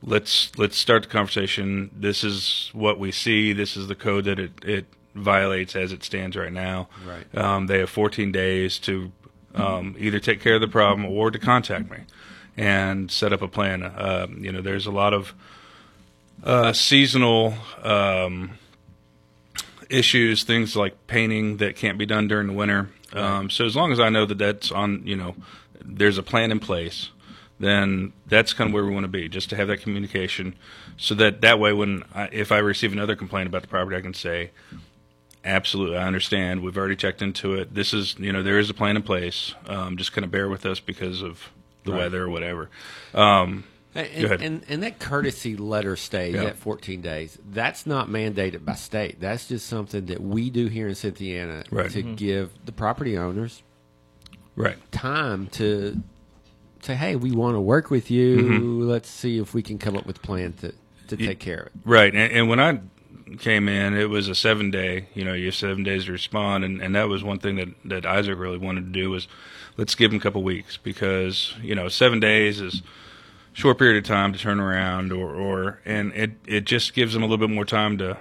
let's 0.03 0.51
let's 0.59 0.77
start 0.77 1.05
the 1.05 1.09
conversation. 1.09 1.91
This 1.95 2.25
is 2.25 2.71
what 2.73 2.99
we 2.99 3.13
see. 3.13 3.53
This 3.53 3.77
is 3.77 3.87
the 3.87 3.95
code 3.95 4.25
that 4.25 4.39
it 4.41 4.53
it 4.65 4.87
violates 5.15 5.77
as 5.77 5.93
it 5.93 6.03
stands 6.05 6.37
right 6.37 6.53
now. 6.53 6.89
Right. 7.07 7.39
Um, 7.39 7.67
they 7.67 7.79
have 7.79 7.91
14 7.91 8.33
days 8.33 8.79
to 8.81 9.13
um, 9.55 9.95
either 9.99 10.19
take 10.19 10.41
care 10.41 10.55
of 10.55 10.61
the 10.61 10.69
problem 10.69 11.05
or 11.05 11.31
to 11.31 11.39
contact 11.39 11.91
me 11.91 11.99
and 12.57 13.11
set 13.11 13.33
up 13.33 13.43
a 13.43 13.49
plan. 13.49 13.83
Um, 13.83 14.45
you 14.45 14.53
know, 14.53 14.61
there's 14.61 14.87
a 14.87 14.91
lot 14.91 15.13
of 15.15 15.35
uh, 16.45 16.73
seasonal 16.73 17.55
um, 17.83 18.59
issues, 19.89 20.45
things 20.45 20.75
like 20.75 21.07
painting 21.07 21.59
that 21.59 21.77
can't 21.77 21.99
be 21.99 22.07
done 22.07 22.29
during 22.29 22.47
the 22.47 22.53
winter. 22.53 22.91
Um, 23.13 23.51
so 23.51 23.67
as 23.67 23.77
long 23.77 23.93
as 23.93 24.01
I 24.01 24.09
know 24.09 24.25
that 24.27 24.39
that's 24.39 24.73
on, 24.73 25.07
you 25.07 25.17
know, 25.17 25.35
there's 25.85 26.19
a 26.19 26.23
plan 26.23 26.51
in 26.51 26.61
place, 26.61 27.11
then 27.61 28.13
that's 28.27 28.53
kind 28.53 28.69
of 28.69 28.75
where 28.75 28.85
we 28.85 28.93
want 28.93 29.05
to 29.05 29.09
be, 29.09 29.29
just 29.29 29.51
to 29.51 29.57
have 29.57 29.69
that 29.69 29.83
communication, 29.83 30.55
so 30.97 31.15
that 31.15 31.41
that 31.43 31.61
way, 31.61 31.73
when 31.73 32.03
I, 32.15 32.29
if 32.33 32.51
I 32.51 32.59
receive 32.59 32.93
another 32.93 33.15
complaint 33.15 33.47
about 33.47 33.63
the 33.63 33.69
property, 33.69 33.97
I 33.97 34.01
can 34.01 34.15
say, 34.15 34.51
absolutely, 35.45 35.97
I 35.97 36.07
understand. 36.07 36.63
We've 36.63 36.77
already 36.77 36.97
checked 36.97 37.23
into 37.23 37.55
it. 37.55 37.75
This 37.75 37.93
is, 37.95 38.17
you 38.19 38.33
know, 38.33 38.43
there 38.43 38.59
is 38.59 38.71
a 38.71 38.75
plan 38.75 38.97
in 38.97 39.03
place. 39.03 39.55
Um, 39.67 39.97
just 39.97 40.13
kind 40.13 40.25
of 40.25 40.31
bear 40.31 40.49
with 40.49 40.65
us 40.67 40.81
because 40.81 41.23
of 41.23 41.51
the 41.85 41.93
Right. 41.93 41.99
weather 41.99 42.23
or 42.25 42.31
whatever. 42.31 42.71
Um, 43.15 43.65
And, 43.95 44.09
Go 44.21 44.25
ahead. 44.27 44.41
and, 44.41 44.63
and 44.71 44.83
that 44.85 44.99
courtesy 44.99 45.55
letter 45.55 45.97
stage 45.97 46.35
Yeah. 46.35 46.45
at 46.45 46.57
14 46.57 47.03
days, 47.03 47.39
that's 47.51 47.87
not 47.87 48.09
mandated 48.09 48.65
by 48.65 48.73
state. 48.75 49.21
That's 49.21 49.49
just 49.49 49.67
something 49.67 50.07
that 50.07 50.23
we 50.23 50.49
do 50.49 50.69
here 50.69 50.89
in 50.89 50.95
Cynthiana 50.95 51.65
Right. 51.71 51.91
to 51.91 52.03
give 52.03 52.51
the 52.65 52.73
property 52.73 53.19
owners 53.19 53.63
right. 54.57 54.77
time 54.93 55.49
to 55.49 56.01
say, 56.81 56.95
hey, 56.95 57.17
we 57.17 57.33
want 57.33 57.55
to 57.55 57.61
work 57.61 57.91
with 57.91 58.11
you. 58.11 58.83
Let's 58.85 59.11
see 59.11 59.39
if 59.39 59.53
we 59.53 59.63
can 59.63 59.77
come 59.77 59.95
up 59.97 60.07
with 60.07 60.17
a 60.17 60.21
plan 60.21 60.55
to, 60.63 60.73
to 61.09 61.17
take 61.19 61.39
care 61.39 61.61
of 61.61 61.67
it. 61.67 61.73
Right, 61.85 62.15
and, 62.15 62.33
and 62.33 62.49
when 62.49 62.61
I 62.61 62.81
came 63.39 63.69
in, 63.69 63.95
it 63.97 64.11
was 64.11 64.29
a 64.29 64.35
seven 64.35 64.71
day. 64.71 65.09
You 65.15 65.25
know, 65.25 65.33
you 65.33 65.47
have 65.47 65.55
seven 65.55 65.83
days 65.83 66.07
to 66.07 66.13
respond, 66.13 66.65
and, 66.65 66.81
and 66.83 66.95
that 66.95 67.09
was 67.09 67.23
one 67.25 67.39
thing 67.39 67.57
that 67.57 67.69
that 67.85 68.07
Isaac 68.07 68.39
really 68.39 68.59
wanted 68.59 68.87
to 68.87 68.91
do 69.01 69.11
was 69.11 69.29
let's 69.77 69.95
give 69.95 70.13
him 70.13 70.19
a 70.19 70.21
couple 70.21 70.43
weeks 70.43 70.77
because 70.77 71.55
you 71.63 71.75
know 71.75 71.89
seven 71.89 72.21
days 72.21 72.61
is 72.61 72.81
a 72.81 73.57
short 73.57 73.79
period 73.79 73.97
of 74.03 74.09
time 74.09 74.33
to 74.33 74.39
turn 74.39 74.61
around, 74.61 75.13
or 75.13 75.35
or 75.35 75.81
and 75.85 76.13
it 76.15 76.33
it 76.47 76.65
just 76.65 76.95
gives 76.95 77.15
them 77.15 77.23
a 77.23 77.27
little 77.27 77.47
bit 77.47 77.55
more 77.55 77.65
time 77.65 77.99
to 77.99 78.17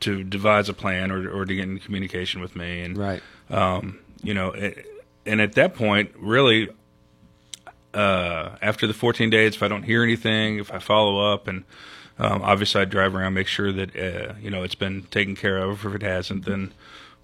to 0.00 0.22
devise 0.24 0.68
a 0.68 0.74
plan 0.74 1.10
or 1.10 1.30
or 1.30 1.44
to 1.44 1.54
get 1.54 1.64
in 1.64 1.78
communication 1.78 2.40
with 2.40 2.54
me 2.56 2.82
and 2.82 2.98
Right. 2.98 3.22
um, 3.50 3.98
you 4.22 4.34
know, 4.34 4.48
it, 4.52 4.86
and 5.26 5.40
at 5.40 5.52
that 5.54 5.74
point, 5.74 6.12
really, 6.18 6.68
uh, 7.92 8.56
after 8.60 8.86
the 8.86 8.94
14 8.94 9.30
days, 9.30 9.54
if 9.54 9.62
I 9.62 9.68
don't 9.68 9.82
hear 9.84 10.02
anything, 10.02 10.58
if 10.58 10.72
I 10.72 10.78
follow 10.78 11.32
up, 11.32 11.46
and 11.48 11.64
um, 12.18 12.42
obviously 12.42 12.80
I 12.82 12.84
drive 12.84 13.14
around, 13.14 13.34
make 13.34 13.46
sure 13.48 13.72
that 13.72 13.96
uh, 13.96 14.34
you 14.40 14.50
know 14.50 14.62
it's 14.62 14.74
been 14.74 15.02
taken 15.10 15.34
care 15.36 15.58
of. 15.58 15.84
If 15.84 15.94
it 15.94 16.02
hasn't, 16.02 16.44
then 16.44 16.72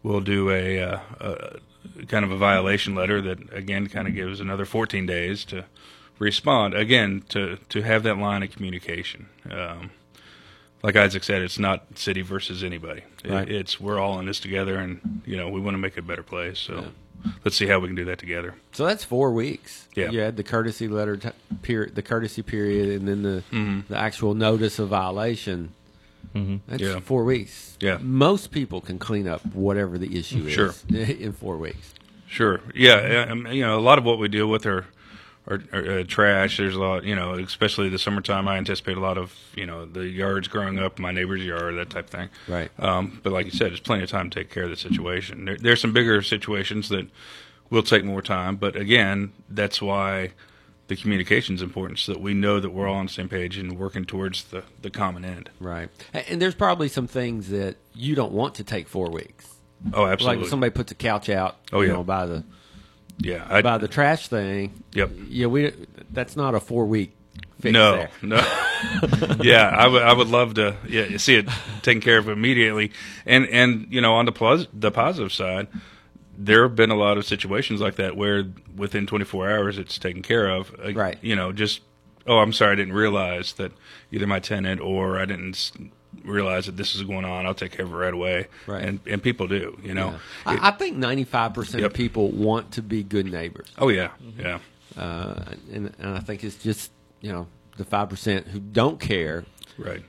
we'll 0.03 0.21
do 0.21 0.51
a, 0.51 0.81
uh, 0.81 0.99
a 1.21 2.07
kind 2.07 2.25
of 2.25 2.31
a 2.31 2.37
violation 2.37 2.95
letter 2.95 3.21
that 3.23 3.53
again 3.53 3.87
kind 3.89 4.09
of 4.09 4.15
gives 4.15 4.41
another 4.41 4.65
14 4.65 5.07
days 5.07 5.45
to 5.47 5.65
respond. 6.19 6.75
Again, 6.75 7.23
to 7.31 7.59
to 7.69 7.83
have 7.83 8.03
that 8.03 8.19
line 8.19 8.43
of 8.43 8.51
communication. 8.51 9.27
Um, 9.51 9.91
like 10.83 10.97
Isaac 10.97 11.23
said, 11.25 11.43
it's 11.43 11.59
not 11.59 11.99
city 11.99 12.23
versus 12.23 12.65
anybody. 12.65 13.03
It- 13.23 13.31
Right. 13.31 13.49
it's 13.51 13.79
we're 13.79 13.99
all 13.99 14.19
in 14.19 14.27
this 14.27 14.41
together, 14.41 14.77
and 14.79 15.23
you 15.27 15.37
know 15.37 15.49
we 15.49 15.61
want 15.61 15.75
to 15.75 15.79
make 15.79 15.93
it 15.97 16.01
a 16.01 16.03
better 16.03 16.23
place. 16.23 16.59
So 16.59 16.87
let's 17.45 17.57
see 17.57 17.67
how 17.67 17.79
we 17.79 17.87
can 17.89 17.97
do 17.97 18.05
that 18.07 18.19
together. 18.19 18.55
So 18.73 18.87
that's 18.87 19.05
four 19.05 19.33
weeks. 19.33 19.89
Yeah. 19.95 20.11
You 20.11 20.21
had 20.21 20.37
the 20.37 20.43
courtesy 20.45 20.89
letter 20.89 21.17
t- 21.17 21.31
period, 21.63 21.95
the 21.95 22.03
courtesy 22.03 22.43
period, 22.43 22.89
and 23.01 23.09
then 23.09 23.23
the 23.23 23.43
Mm-hmm. 23.53 23.93
the 23.93 23.99
actual 23.99 24.35
notice 24.35 24.79
of 24.79 24.89
violation. 24.89 25.73
Mm-hmm. 26.35 26.57
That's 26.69 26.83
Yeah. 26.83 27.01
four 27.01 27.25
weeks. 27.25 27.77
Yeah. 27.81 27.99
Most 28.01 28.51
people 28.53 28.81
can 28.81 28.99
clean 28.99 29.27
up 29.27 29.45
whatever 29.55 29.99
the 29.99 30.17
issue 30.19 30.47
is 30.47 30.53
Sure. 30.53 30.75
in 30.89 31.33
four 31.33 31.57
weeks. 31.57 31.95
Sure. 32.29 32.61
Yeah. 32.75 33.35
You 33.35 33.63
know, 33.63 33.79
a 33.79 33.81
lot 33.81 33.99
of 33.99 34.05
what 34.05 34.19
we 34.19 34.29
deal 34.29 34.47
with 34.47 34.65
are, 34.67 34.87
are 35.51 35.63
uh, 35.73 36.05
trash. 36.07 36.57
There's 36.59 36.77
a 36.77 36.81
lot, 36.81 37.05
you 37.05 37.15
know, 37.17 37.35
especially 37.35 37.89
the 37.89 37.99
summertime. 37.99 38.47
I 38.49 38.57
anticipate 38.57 38.97
a 38.97 39.01
lot 39.01 39.19
of, 39.19 39.35
you 39.55 39.67
know, 39.67 39.85
the 39.85 40.07
yards 40.07 40.49
growing 40.49 40.79
up, 40.79 40.99
my 40.99 41.11
neighbor's 41.13 41.43
yard, 41.45 41.77
that 41.77 41.91
type 41.91 42.05
of 42.07 42.11
thing. 42.11 42.29
Right. 42.49 42.71
Um, 42.79 43.21
but 43.23 43.33
like 43.33 43.47
you 43.47 43.53
said, 43.53 43.71
there's 43.71 43.81
plenty 43.81 44.05
of 44.05 44.11
time 44.11 44.31
to 44.31 44.41
take 44.41 44.51
care 44.51 44.63
of 44.65 44.71
the 44.71 44.77
situation. 44.77 45.45
There, 45.45 45.57
there's 45.57 45.81
some 45.81 45.93
bigger 45.93 46.23
situations 46.23 46.89
that 46.91 47.09
will 47.69 47.83
take 47.83 48.05
more 48.05 48.23
time. 48.23 48.57
But 48.57 48.77
again, 48.77 49.33
that's 49.49 49.83
why 49.83 50.33
the 50.89 50.97
communication 50.97 51.55
is 51.55 51.63
important 51.63 51.99
so 52.01 52.13
that 52.15 52.21
we 52.21 52.35
know 52.35 52.59
that 52.59 52.71
we're 52.71 52.89
all 52.89 52.97
on 52.97 53.07
the 53.07 53.13
same 53.13 53.29
page 53.29 53.57
and 53.59 53.79
working 53.79 54.05
towards 54.05 54.45
the, 54.45 54.65
the 54.83 54.91
common 54.91 55.25
end. 55.25 55.49
Right. 55.61 55.89
And 56.13 56.43
there's 56.43 56.55
probably 56.57 56.89
some 56.89 57.07
things 57.07 57.49
that 57.51 57.77
you 57.95 58.15
don't 58.15 58.33
want 58.33 58.57
to 58.57 58.65
take 58.65 58.89
four 58.89 59.09
weeks. 59.11 59.47
Oh, 59.95 60.03
Like 60.03 60.13
absolutely. 60.15 60.43
if 60.45 60.51
somebody 60.51 60.71
puts 60.71 60.91
a 60.93 60.97
couch 60.97 61.29
out, 61.29 61.57
Oh, 61.73 61.81
yeah. 61.81 61.93
know, 61.93 62.03
by 62.05 62.27
the 62.27 62.45
yeah. 63.21 63.47
I, 63.49 63.63
by 63.63 63.79
the 63.79 63.89
trash 63.89 64.29
thing. 64.29 64.83
Yep. 64.95 65.11
Yeah, 65.29 65.47
we 65.47 65.73
that's 66.11 66.37
not 66.37 66.55
a 66.55 66.61
four 66.61 66.87
week 66.87 67.15
fix 67.61 67.73
no, 67.73 67.97
there. 67.97 68.11
no. 68.23 68.37
yeah, 69.43 69.69
I 69.69 69.87
would 69.87 70.03
I 70.03 70.13
would 70.13 70.29
love 70.29 70.55
to 70.55 70.77
yeah 70.89 71.17
see 71.19 71.37
it 71.37 71.49
taken 71.83 72.01
care 72.01 72.19
of 72.19 72.29
immediately. 72.29 72.93
And 73.27 73.47
and 73.49 73.87
you 73.91 74.01
know 74.01 74.15
on 74.15 74.25
the 74.25 74.33
plus 74.33 74.67
the 74.73 74.91
positive 74.91 75.33
side, 75.33 75.69
there 76.37 76.63
have 76.63 76.75
been 76.77 76.91
a 76.91 76.97
lot 76.97 77.19
of 77.19 77.27
situations 77.27 77.81
like 77.81 77.97
that 77.97 78.17
where 78.17 78.45
within 78.75 79.07
24 79.07 79.51
hours 79.51 79.79
it's 79.79 79.99
taken 79.99 80.23
care 80.23 80.49
of. 80.49 80.75
Uh, 80.83 80.93
Right. 80.95 81.19
You 81.23 81.37
know, 81.37 81.53
just 81.53 81.83
oh 82.27 82.39
I'm 82.39 82.53
sorry 82.53 82.73
I 82.73 82.77
didn't 82.77 82.95
realize 82.95 83.53
that 83.55 83.73
either 84.11 84.27
my 84.27 84.41
tenant 84.41 84.81
or 84.81 85.19
I 85.19 85.25
didn't 85.27 85.73
realize 86.25 86.67
that 86.67 86.77
this 86.77 86.95
is 86.95 87.03
going 87.03 87.25
on. 87.25 87.47
I'll 87.47 87.55
take 87.55 87.73
care 87.73 87.85
of 87.85 87.93
it 87.93 87.97
right 87.97 88.13
away. 88.15 88.49
Right. 88.67 88.83
And 88.85 89.01
and 89.07 89.23
people 89.23 89.49
do. 89.49 89.79
You 89.83 89.95
know. 89.95 90.15
Yeah. 90.47 90.55
It- 90.55 90.61
I, 90.63 90.69
I 90.69 90.71
think 90.73 90.97
ninety 90.97 91.25
five 91.25 91.55
percent 91.55 91.85
of 91.85 91.93
people 91.93 92.31
want 92.31 92.73
to 92.73 92.83
be 92.83 93.03
good 93.03 93.27
neighbors. 93.31 93.69
oh 93.79 93.89
yeah, 93.89 94.11
yeah. 94.39 94.59
uh, 94.97 95.45
and, 95.73 95.93
and 95.99 96.17
I 96.17 96.21
think 96.21 96.45
it's 96.45 96.57
just 96.57 96.91
you 97.21 97.33
know 97.33 97.47
the 97.77 97.85
five 97.85 98.09
percent 98.09 98.47
who 98.49 98.59
don't 98.61 99.01
care 99.01 99.45
Right. 99.79 100.03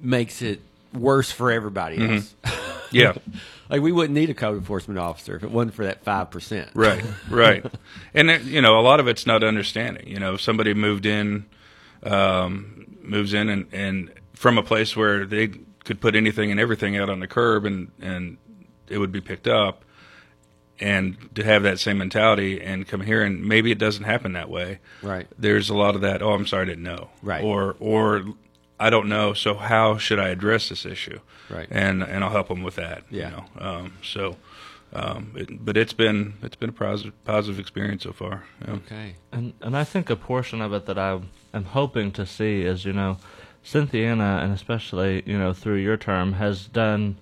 makes 0.00 0.42
it 0.42 0.60
worse 0.92 1.30
for 1.30 1.50
everybody 1.52 1.98
Mm-hmm. 1.98 2.14
else. 2.14 2.34
Yeah. 2.92 3.14
like 3.70 3.80
we 3.80 3.90
wouldn't 3.90 4.12
need 4.14 4.28
a 4.28 4.34
code 4.34 4.58
enforcement 4.58 5.00
officer 5.00 5.34
if 5.34 5.42
it 5.42 5.50
wasn't 5.50 5.72
for 5.72 5.84
that 5.86 6.04
five 6.04 6.30
percent. 6.30 6.68
Right, 6.74 7.02
right. 7.30 7.64
And 8.12 8.28
it, 8.30 8.42
you 8.42 8.60
know, 8.60 8.78
a 8.78 8.82
lot 8.82 9.00
of 9.00 9.08
it's 9.08 9.24
not 9.24 9.42
understanding. 9.42 10.06
You 10.08 10.18
know, 10.18 10.34
if 10.34 10.42
somebody 10.42 10.74
moved 10.74 11.06
in, 11.06 11.46
um, 12.02 12.84
moves 13.02 13.32
in, 13.32 13.48
and, 13.48 13.66
and 13.72 14.10
from 14.42 14.58
a 14.58 14.62
place 14.62 14.96
where 14.96 15.24
they 15.24 15.46
could 15.84 16.00
put 16.00 16.16
anything 16.16 16.50
and 16.50 16.58
everything 16.58 16.96
out 16.96 17.08
on 17.08 17.20
the 17.20 17.28
curb, 17.28 17.64
and 17.64 17.92
and 18.00 18.38
it 18.88 18.98
would 18.98 19.12
be 19.12 19.20
picked 19.20 19.46
up, 19.46 19.84
and 20.80 21.16
to 21.36 21.44
have 21.44 21.62
that 21.62 21.78
same 21.78 21.98
mentality 21.98 22.60
and 22.60 22.88
come 22.88 23.02
here 23.02 23.22
and 23.22 23.44
maybe 23.44 23.70
it 23.70 23.78
doesn't 23.78 24.02
happen 24.02 24.32
that 24.32 24.50
way. 24.50 24.80
Right. 25.00 25.28
There's 25.38 25.70
a 25.70 25.74
lot 25.74 25.94
of 25.94 26.00
that. 26.00 26.22
Oh, 26.22 26.32
I'm 26.32 26.46
sorry, 26.48 26.62
I 26.62 26.64
didn't 26.64 26.82
know. 26.82 27.10
Right. 27.22 27.44
Or 27.44 27.76
or 27.78 28.24
I 28.80 28.90
don't 28.90 29.08
know. 29.08 29.32
So 29.32 29.54
how 29.54 29.96
should 29.96 30.18
I 30.18 30.30
address 30.30 30.70
this 30.70 30.84
issue? 30.84 31.20
Right. 31.48 31.68
And 31.70 32.02
and 32.02 32.24
I'll 32.24 32.30
help 32.30 32.48
them 32.48 32.64
with 32.64 32.74
that. 32.74 33.04
Yeah. 33.10 33.30
You 33.30 33.36
know. 33.36 33.44
Um, 33.68 33.92
so. 34.02 34.36
Um, 34.94 35.32
it, 35.36 35.64
but 35.64 35.78
it's 35.78 35.94
been 35.94 36.34
it's 36.42 36.56
been 36.56 36.68
a 36.68 36.72
positive 36.72 37.14
positive 37.24 37.58
experience 37.58 38.02
so 38.02 38.12
far. 38.12 38.44
Yeah. 38.60 38.74
Okay. 38.74 39.14
And 39.30 39.54
and 39.62 39.74
I 39.74 39.84
think 39.84 40.10
a 40.10 40.16
portion 40.16 40.60
of 40.60 40.74
it 40.74 40.84
that 40.84 40.98
I 40.98 41.18
am 41.54 41.64
hoping 41.64 42.12
to 42.12 42.26
see 42.26 42.60
is 42.60 42.84
you 42.84 42.92
know, 42.92 43.16
Cynthiana 43.62 44.40
and 44.42 44.52
especially 44.52 45.22
you 45.26 45.38
know 45.38 45.52
through 45.52 45.76
your 45.76 45.96
term 45.96 46.34
has 46.34 46.66
done, 46.66 47.16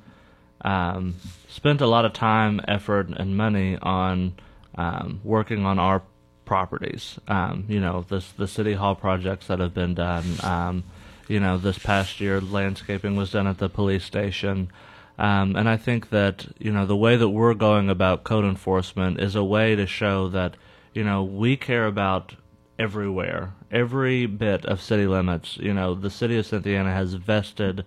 um, 0.62 1.16
spent 1.48 1.80
a 1.80 1.86
lot 1.86 2.04
of 2.04 2.12
time, 2.12 2.60
effort, 2.66 3.08
and 3.08 3.36
money 3.36 3.76
on 3.80 4.34
um, 4.76 5.20
working 5.24 5.66
on 5.66 5.78
our 5.78 6.02
properties. 6.44 7.18
Um, 7.28 7.64
you 7.68 7.80
know, 7.80 8.04
this 8.08 8.32
the 8.32 8.48
city 8.48 8.74
hall 8.74 8.94
projects 8.94 9.46
that 9.48 9.58
have 9.58 9.74
been 9.74 9.94
done. 9.94 10.24
Um, 10.42 10.84
you 11.28 11.38
know, 11.38 11.58
this 11.58 11.78
past 11.78 12.20
year 12.20 12.40
landscaping 12.40 13.14
was 13.14 13.30
done 13.30 13.46
at 13.46 13.58
the 13.58 13.68
police 13.68 14.04
station. 14.04 14.70
Um, 15.16 15.54
and 15.54 15.68
I 15.68 15.76
think 15.76 16.10
that 16.10 16.46
you 16.58 16.72
know 16.72 16.86
the 16.86 16.96
way 16.96 17.16
that 17.16 17.28
we're 17.28 17.54
going 17.54 17.90
about 17.90 18.24
code 18.24 18.44
enforcement 18.44 19.20
is 19.20 19.36
a 19.36 19.44
way 19.44 19.76
to 19.76 19.86
show 19.86 20.28
that 20.30 20.56
you 20.94 21.04
know 21.04 21.22
we 21.22 21.56
care 21.56 21.86
about 21.86 22.34
everywhere, 22.80 23.52
every 23.70 24.24
bit 24.24 24.64
of 24.64 24.80
city 24.80 25.06
limits. 25.06 25.58
You 25.58 25.74
know, 25.74 25.94
the 25.94 26.10
city 26.10 26.38
of 26.38 26.46
Cynthiana 26.46 26.92
has 26.92 27.12
vested 27.14 27.84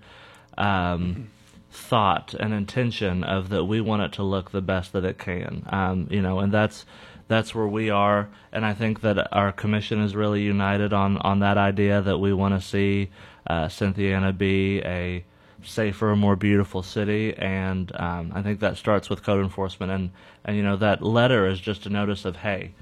um, 0.56 1.30
thought 1.72 2.36
and 2.36 2.54
intention 2.54 3.24
of 3.24 3.50
that 3.50 3.66
we 3.66 3.82
want 3.82 4.04
it 4.04 4.14
to 4.14 4.24
look 4.24 4.52
the 4.52 4.62
best 4.62 4.94
that 4.94 5.04
it 5.04 5.18
can. 5.18 5.64
Um, 5.70 6.08
you 6.12 6.22
know, 6.22 6.40
and 6.40 6.54
that's 6.54 6.86
that's 7.28 7.56
where 7.56 7.68
we 7.68 7.90
are. 7.90 8.30
And 8.52 8.64
I 8.66 8.76
think 8.76 9.02
that 9.02 9.36
our 9.36 9.52
commission 9.52 10.00
is 10.00 10.16
really 10.16 10.44
united 10.44 10.94
on 10.94 11.18
on 11.18 11.40
that 11.40 11.58
idea 11.58 12.02
that 12.02 12.20
we 12.20 12.32
want 12.32 12.54
to 12.54 12.62
see 12.62 13.10
uh, 13.48 13.68
Cynthiana 13.68 14.32
be 14.32 14.80
a 14.84 15.26
safer, 15.64 16.16
more 16.16 16.36
beautiful 16.36 16.84
city, 16.84 17.34
and 17.38 17.92
um, 17.96 18.32
I 18.36 18.42
think 18.42 18.60
that 18.60 18.78
starts 18.78 19.10
with 19.10 19.24
code 19.24 19.44
enforcement. 19.44 19.92
And 19.92 20.12
and 20.46 20.56
you 20.56 20.64
know 20.64 20.78
that 20.78 21.02
letter 21.02 21.48
is 21.48 21.60
just 21.60 21.88
a 21.88 21.90
notice 21.90 22.26
of 22.26 22.36
hey, 22.38 22.74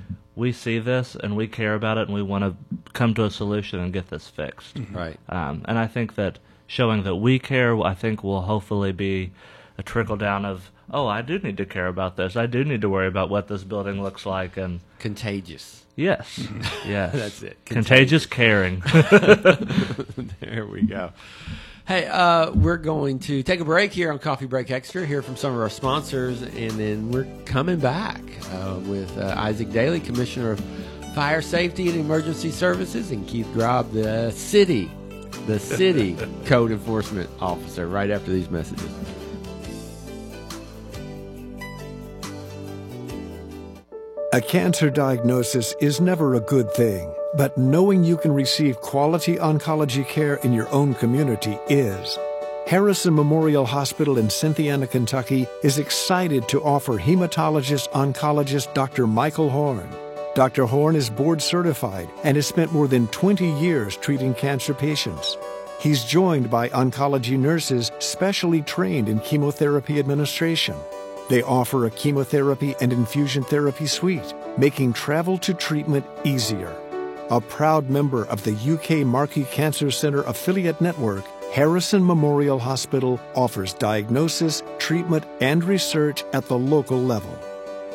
we 0.41 0.51
see 0.51 0.79
this 0.79 1.15
and 1.15 1.37
we 1.37 1.47
care 1.47 1.75
about 1.75 1.99
it, 1.99 2.07
and 2.07 2.15
we 2.15 2.23
want 2.23 2.43
to 2.43 2.55
come 2.93 3.13
to 3.13 3.23
a 3.23 3.29
solution 3.29 3.79
and 3.79 3.93
get 3.93 4.09
this 4.09 4.27
fixed. 4.27 4.75
Right. 4.91 5.19
Um, 5.29 5.63
and 5.65 5.77
I 5.77 5.85
think 5.85 6.15
that 6.15 6.39
showing 6.65 7.03
that 7.03 7.17
we 7.17 7.37
care, 7.37 7.79
I 7.79 7.93
think, 7.93 8.23
will 8.23 8.41
hopefully 8.41 8.91
be 8.91 9.31
a 9.77 9.83
trickle 9.83 10.17
down 10.17 10.43
of 10.43 10.71
oh, 10.93 11.07
I 11.07 11.21
do 11.21 11.39
need 11.39 11.55
to 11.57 11.65
care 11.65 11.87
about 11.87 12.17
this. 12.17 12.35
I 12.35 12.47
do 12.47 12.65
need 12.65 12.81
to 12.81 12.89
worry 12.89 13.07
about 13.07 13.29
what 13.29 13.47
this 13.47 13.63
building 13.63 14.03
looks 14.03 14.25
like, 14.25 14.57
and 14.57 14.81
Contagious. 14.99 15.85
yes, 15.95 16.39
yes, 16.85 17.13
That's 17.13 17.43
it. 17.43 17.57
Contagious 17.65 18.25
caring. 18.25 18.79
there 20.41 20.65
we 20.65 20.81
go. 20.81 21.11
Hey, 21.91 22.07
uh, 22.07 22.51
we're 22.51 22.77
going 22.77 23.19
to 23.19 23.43
take 23.43 23.59
a 23.59 23.65
break 23.65 23.91
here 23.91 24.13
on 24.13 24.19
Coffee 24.19 24.45
Break 24.45 24.71
Extra, 24.71 25.05
hear 25.05 25.21
from 25.21 25.35
some 25.35 25.53
of 25.53 25.59
our 25.59 25.69
sponsors, 25.69 26.41
and 26.41 26.71
then 26.71 27.11
we're 27.11 27.27
coming 27.43 27.79
back 27.79 28.21
uh, 28.53 28.79
with 28.85 29.17
uh, 29.17 29.35
Isaac 29.37 29.73
Daly, 29.73 29.99
Commissioner 29.99 30.51
of 30.51 30.63
Fire 31.13 31.41
Safety 31.41 31.89
and 31.89 31.99
Emergency 31.99 32.49
Services, 32.49 33.11
and 33.11 33.27
Keith 33.27 33.49
Grob, 33.51 33.91
the 33.91 34.31
city, 34.31 34.89
the 35.47 35.59
city 35.59 36.15
code 36.45 36.71
enforcement 36.71 37.29
officer, 37.41 37.89
right 37.89 38.09
after 38.09 38.31
these 38.31 38.49
messages. 38.49 38.89
A 44.31 44.39
cancer 44.39 44.89
diagnosis 44.89 45.75
is 45.81 45.99
never 45.99 46.35
a 46.35 46.39
good 46.39 46.71
thing, 46.71 47.13
but 47.35 47.57
knowing 47.57 48.03
you 48.03 48.17
can 48.17 48.33
receive 48.33 48.81
quality 48.81 49.37
oncology 49.37 50.07
care 50.07 50.35
in 50.35 50.53
your 50.53 50.69
own 50.69 50.93
community 50.93 51.57
is. 51.69 52.17
Harrison 52.67 53.13
Memorial 53.13 53.65
Hospital 53.65 54.17
in 54.17 54.29
Cynthiana, 54.29 54.87
Kentucky 54.87 55.47
is 55.63 55.77
excited 55.77 56.47
to 56.47 56.63
offer 56.63 56.97
hematologist 56.97 57.89
oncologist 57.91 58.73
Dr. 58.73 59.07
Michael 59.07 59.49
Horn. 59.49 59.89
Dr. 60.35 60.65
Horn 60.65 60.95
is 60.95 61.09
board 61.09 61.41
certified 61.41 62.09
and 62.23 62.37
has 62.37 62.47
spent 62.47 62.71
more 62.71 62.87
than 62.87 63.07
20 63.07 63.51
years 63.59 63.97
treating 63.97 64.33
cancer 64.33 64.73
patients. 64.73 65.37
He's 65.79 66.05
joined 66.05 66.49
by 66.49 66.69
oncology 66.69 67.37
nurses 67.37 67.91
specially 67.99 68.61
trained 68.61 69.09
in 69.09 69.19
chemotherapy 69.19 69.99
administration. 69.99 70.75
They 71.29 71.41
offer 71.43 71.85
a 71.85 71.91
chemotherapy 71.91 72.75
and 72.79 72.93
infusion 72.93 73.43
therapy 73.43 73.87
suite, 73.87 74.33
making 74.57 74.93
travel 74.93 75.37
to 75.39 75.53
treatment 75.53 76.05
easier. 76.23 76.73
A 77.31 77.39
proud 77.39 77.89
member 77.89 78.25
of 78.25 78.43
the 78.43 78.51
UK 78.51 79.07
Markey 79.07 79.45
Cancer 79.45 79.89
Center 79.89 80.21
affiliate 80.23 80.81
network, 80.81 81.23
Harrison 81.53 82.05
Memorial 82.05 82.59
Hospital 82.59 83.21
offers 83.35 83.73
diagnosis, 83.73 84.61
treatment, 84.79 85.23
and 85.39 85.63
research 85.63 86.25
at 86.33 86.47
the 86.47 86.59
local 86.59 87.01
level. 87.01 87.33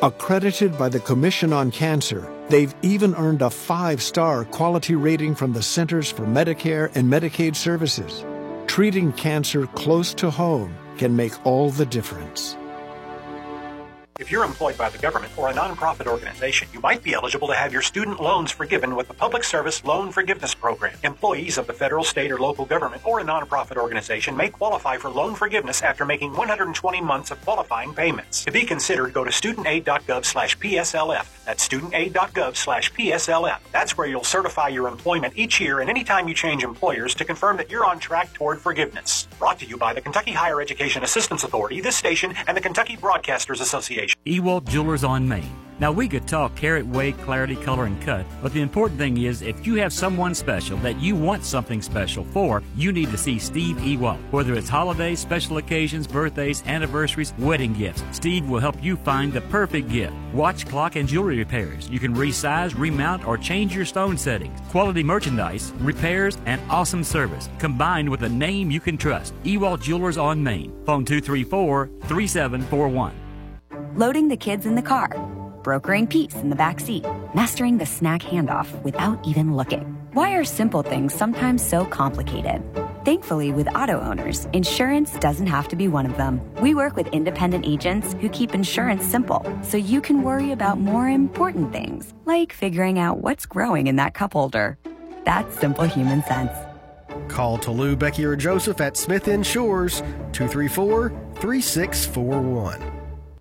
Accredited 0.01 0.75
by 0.79 0.89
the 0.89 0.99
Commission 0.99 1.53
on 1.53 1.69
Cancer, 1.69 2.27
they've 2.49 2.73
even 2.81 3.13
earned 3.13 3.43
a 3.43 3.51
five 3.51 4.01
star 4.01 4.43
quality 4.43 4.95
rating 4.95 5.35
from 5.35 5.53
the 5.53 5.61
Centers 5.61 6.11
for 6.11 6.25
Medicare 6.25 6.89
and 6.95 7.07
Medicaid 7.07 7.55
Services. 7.55 8.25
Treating 8.65 9.13
cancer 9.13 9.67
close 9.67 10.15
to 10.15 10.31
home 10.31 10.75
can 10.97 11.15
make 11.15 11.45
all 11.45 11.69
the 11.69 11.85
difference. 11.85 12.57
If 14.19 14.31
you're 14.31 14.43
employed 14.43 14.79
by 14.79 14.89
the 14.89 14.97
government 14.97 15.31
or 15.37 15.49
a 15.49 15.53
nonprofit 15.53 16.07
organization, 16.07 16.67
you 16.73 16.79
might 16.79 17.03
be 17.03 17.13
eligible 17.13 17.47
to 17.49 17.53
have 17.53 17.71
your 17.71 17.83
student 17.83 18.19
loans 18.19 18.51
forgiven 18.51 18.95
with 18.95 19.07
the 19.07 19.13
Public 19.13 19.43
Service 19.43 19.85
Loan 19.85 20.11
Forgiveness 20.11 20.55
Program. 20.55 20.97
Employees 21.03 21.59
of 21.59 21.67
the 21.67 21.73
federal, 21.73 22.03
state, 22.03 22.31
or 22.31 22.39
local 22.39 22.65
government 22.65 23.05
or 23.05 23.19
a 23.19 23.23
nonprofit 23.23 23.77
organization 23.77 24.35
may 24.35 24.49
qualify 24.49 24.97
for 24.97 25.11
loan 25.11 25.35
forgiveness 25.35 25.83
after 25.83 26.03
making 26.03 26.33
120 26.33 26.99
months 26.99 27.29
of 27.29 27.39
qualifying 27.45 27.93
payments. 27.93 28.43
To 28.45 28.51
be 28.51 28.63
considered, 28.63 29.13
go 29.13 29.23
to 29.23 29.29
studentaid.gov 29.29 30.25
slash 30.25 30.57
PSLF. 30.57 31.45
That's 31.45 31.67
studentaid.gov 31.67 32.55
slash 32.55 32.91
PSLF. 32.93 33.59
That's 33.71 33.97
where 33.99 34.07
you'll 34.07 34.23
certify 34.23 34.69
your 34.69 34.87
employment 34.87 35.33
each 35.37 35.61
year 35.61 35.79
and 35.79 35.91
anytime 35.91 36.27
you 36.27 36.33
change 36.33 36.63
employers 36.63 37.13
to 37.15 37.23
confirm 37.23 37.57
that 37.57 37.69
you're 37.69 37.85
on 37.85 37.99
track 37.99 38.33
toward 38.33 38.59
forgiveness. 38.59 39.27
Brought 39.37 39.59
to 39.59 39.67
you 39.67 39.77
by 39.77 39.93
the 39.93 40.01
Kentucky 40.01 40.31
Higher 40.31 40.59
Education 40.59 41.03
Assistance 41.03 41.43
Authority, 41.43 41.81
this 41.81 41.95
station, 41.95 42.33
and 42.47 42.57
the 42.57 42.61
Kentucky 42.61 42.97
Broadcasters 42.97 43.61
Association. 43.61 44.06
Ewalt 44.25 44.65
Jewelers 44.65 45.03
on 45.03 45.27
Main. 45.27 45.49
Now, 45.79 45.91
we 45.91 46.07
could 46.07 46.27
talk 46.27 46.55
carat, 46.55 46.87
weight, 46.87 47.15
clarity, 47.19 47.55
color, 47.55 47.85
and 47.85 48.01
cut, 48.01 48.25
but 48.41 48.51
the 48.51 48.61
important 48.61 48.99
thing 48.99 49.21
is 49.21 49.43
if 49.43 49.67
you 49.67 49.75
have 49.75 49.93
someone 49.93 50.33
special 50.33 50.75
that 50.77 50.99
you 50.99 51.15
want 51.15 51.43
something 51.43 51.83
special 51.83 52.23
for, 52.25 52.63
you 52.75 52.91
need 52.91 53.11
to 53.11 53.17
see 53.17 53.37
Steve 53.37 53.77
Ewalt. 53.77 54.17
Whether 54.31 54.55
it's 54.55 54.69
holidays, 54.69 55.19
special 55.19 55.57
occasions, 55.57 56.07
birthdays, 56.07 56.63
anniversaries, 56.65 57.31
wedding 57.37 57.73
gifts, 57.73 58.03
Steve 58.11 58.49
will 58.49 58.59
help 58.59 58.83
you 58.83 58.95
find 58.97 59.31
the 59.31 59.41
perfect 59.41 59.89
gift. 59.89 60.13
Watch, 60.33 60.65
clock, 60.65 60.95
and 60.95 61.07
jewelry 61.07 61.37
repairs. 61.37 61.87
You 61.89 61.99
can 61.99 62.15
resize, 62.15 62.75
remount, 62.75 63.27
or 63.27 63.37
change 63.37 63.75
your 63.75 63.85
stone 63.85 64.17
settings. 64.17 64.59
Quality 64.69 65.03
merchandise, 65.03 65.73
repairs, 65.77 66.39
and 66.47 66.59
awesome 66.71 67.03
service, 67.03 67.49
combined 67.59 68.09
with 68.09 68.23
a 68.23 68.29
name 68.29 68.71
you 68.71 68.79
can 68.79 68.97
trust. 68.97 69.35
Ewalt 69.43 69.83
Jewelers 69.83 70.17
on 70.17 70.41
Main. 70.41 70.71
Phone 70.85 71.05
234 71.05 71.87
3741. 72.07 73.26
Loading 73.97 74.27
the 74.27 74.37
kids 74.37 74.67
in 74.67 74.75
the 74.75 74.83
car, 74.83 75.07
brokering 75.63 76.05
peace 76.05 76.35
in 76.35 76.51
the 76.51 76.55
back 76.55 76.79
seat, 76.79 77.03
mastering 77.33 77.79
the 77.79 77.85
snack 77.87 78.21
handoff 78.21 78.69
without 78.83 79.17
even 79.25 79.55
looking. 79.55 79.81
Why 80.13 80.33
are 80.33 80.43
simple 80.43 80.83
things 80.83 81.15
sometimes 81.15 81.65
so 81.65 81.83
complicated? 81.83 82.61
Thankfully, 83.05 83.51
with 83.51 83.67
auto 83.75 83.99
owners, 83.99 84.45
insurance 84.53 85.17
doesn't 85.17 85.47
have 85.47 85.67
to 85.69 85.75
be 85.75 85.87
one 85.87 86.05
of 86.05 86.15
them. 86.15 86.39
We 86.61 86.75
work 86.75 86.95
with 86.95 87.07
independent 87.07 87.65
agents 87.65 88.13
who 88.21 88.29
keep 88.29 88.53
insurance 88.53 89.03
simple 89.03 89.43
so 89.63 89.77
you 89.77 89.99
can 89.99 90.21
worry 90.21 90.51
about 90.51 90.79
more 90.79 91.09
important 91.09 91.73
things, 91.73 92.13
like 92.25 92.53
figuring 92.53 92.99
out 92.99 93.21
what's 93.21 93.47
growing 93.47 93.87
in 93.87 93.95
that 93.95 94.13
cup 94.13 94.33
holder. 94.33 94.77
That's 95.25 95.59
simple 95.59 95.85
human 95.85 96.21
sense. 96.25 96.51
Call 97.29 97.57
Tolu, 97.57 97.95
Becky, 97.95 98.25
or 98.25 98.35
Joseph 98.35 98.79
at 98.79 98.95
Smith 98.95 99.27
Insurers 99.27 100.01
234 100.33 101.09
3641. 101.39 102.96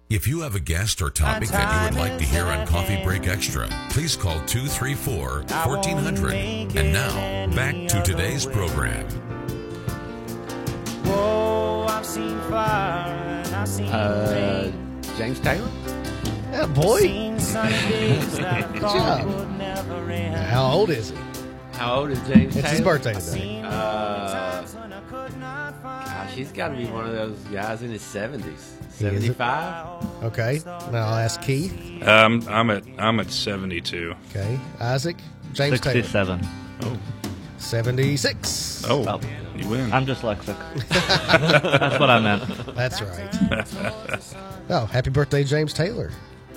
If 0.09 0.29
you 0.29 0.43
have 0.43 0.55
a 0.55 0.61
guest 0.61 1.03
or 1.03 1.11
topic 1.11 1.49
that 1.49 1.91
you 1.91 1.97
would 1.99 2.09
like 2.09 2.19
to 2.19 2.25
hear 2.25 2.45
on 2.47 2.65
Coffee 2.67 3.03
Break 3.03 3.27
Extra, 3.27 3.69
please 3.91 4.15
call 4.15 4.35
234 4.47 5.43
1400. 5.43 6.33
And 6.77 6.93
now, 6.93 7.47
back 7.57 7.75
to 7.89 8.03
today's 8.03 8.47
program. 8.47 9.05
Whoa, 11.05 11.87
I've 11.89 12.07
seen 12.07 12.39
fire 12.43 13.15
and 13.47 13.55
I've 13.57 13.69
seen 13.69 13.89
Uh, 13.89 14.71
James 15.19 15.41
Taylor? 15.41 15.69
Yeah, 16.53 16.67
boy. 16.67 17.01
seen 17.01 17.41
sunny 17.41 17.73
days 17.89 18.37
that 18.39 18.47
I 18.55 18.63
Good 18.73 18.81
job. 18.83 19.27
would 19.27 19.59
never 19.59 20.11
end. 20.13 20.37
How 20.37 20.67
old 20.71 20.91
is 20.91 21.11
he? 21.11 21.17
How 21.77 22.01
old 22.01 22.11
is 22.11 22.19
James 22.27 22.57
It's 22.57 22.63
Taylor? 22.63 22.69
his 22.71 22.81
birthday 22.81 23.15
today. 23.15 23.63
Uh, 23.65 24.63
When 24.63 24.93
I 24.93 25.01
could 25.03 25.37
not 25.39 25.83
find 25.83 26.07
gosh, 26.07 26.33
he's 26.35 26.53
got 26.53 26.69
to 26.69 26.77
be 26.77 26.87
one 26.87 27.07
of 27.07 27.13
those 27.13 27.39
guys 27.53 27.83
in 27.83 27.91
his 27.91 28.03
70s. 28.03 28.43
He 28.99 29.05
is 29.07 29.25
it? 29.25 29.37
75? 29.37 30.25
Okay. 30.25 30.61
Now 30.65 31.07
I'll 31.09 31.15
ask 31.19 31.41
Keith. 31.43 32.03
Um, 32.07 32.43
I'm 32.49 32.71
at 32.71 32.83
I'm 32.99 33.21
at 33.21 33.31
72. 33.31 34.15
Okay. 34.31 34.59
Isaac. 34.81 35.17
James 35.53 35.81
Taylor. 35.81 36.03
67. 36.03 36.47
76. 37.59 38.85
Oh, 38.89 39.03
Well, 39.03 39.21
you 39.57 39.69
win. 39.69 39.93
I'm 39.93 40.07
dyslexic. 40.07 40.57
That's 41.79 41.99
what 41.99 42.11
I 42.11 42.21
meant. 42.21 42.75
That's 42.75 43.01
right. 43.03 44.25
oh, 44.71 44.87
happy 44.87 45.11
birthday, 45.11 45.45
James 45.45 45.73
Taylor. 45.73 46.11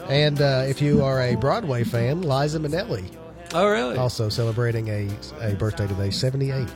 And 0.09 0.41
uh, 0.41 0.63
if 0.67 0.81
you 0.81 1.03
are 1.03 1.21
a 1.21 1.35
Broadway 1.35 1.83
fan, 1.83 2.21
Liza 2.23 2.59
Minnelli 2.59 3.09
Oh, 3.53 3.67
really? 3.67 3.97
also 3.97 4.29
celebrating 4.29 4.87
a, 4.89 5.09
a 5.41 5.55
birthday 5.55 5.87
today, 5.87 6.11
78. 6.11 6.67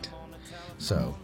So, 0.80 1.16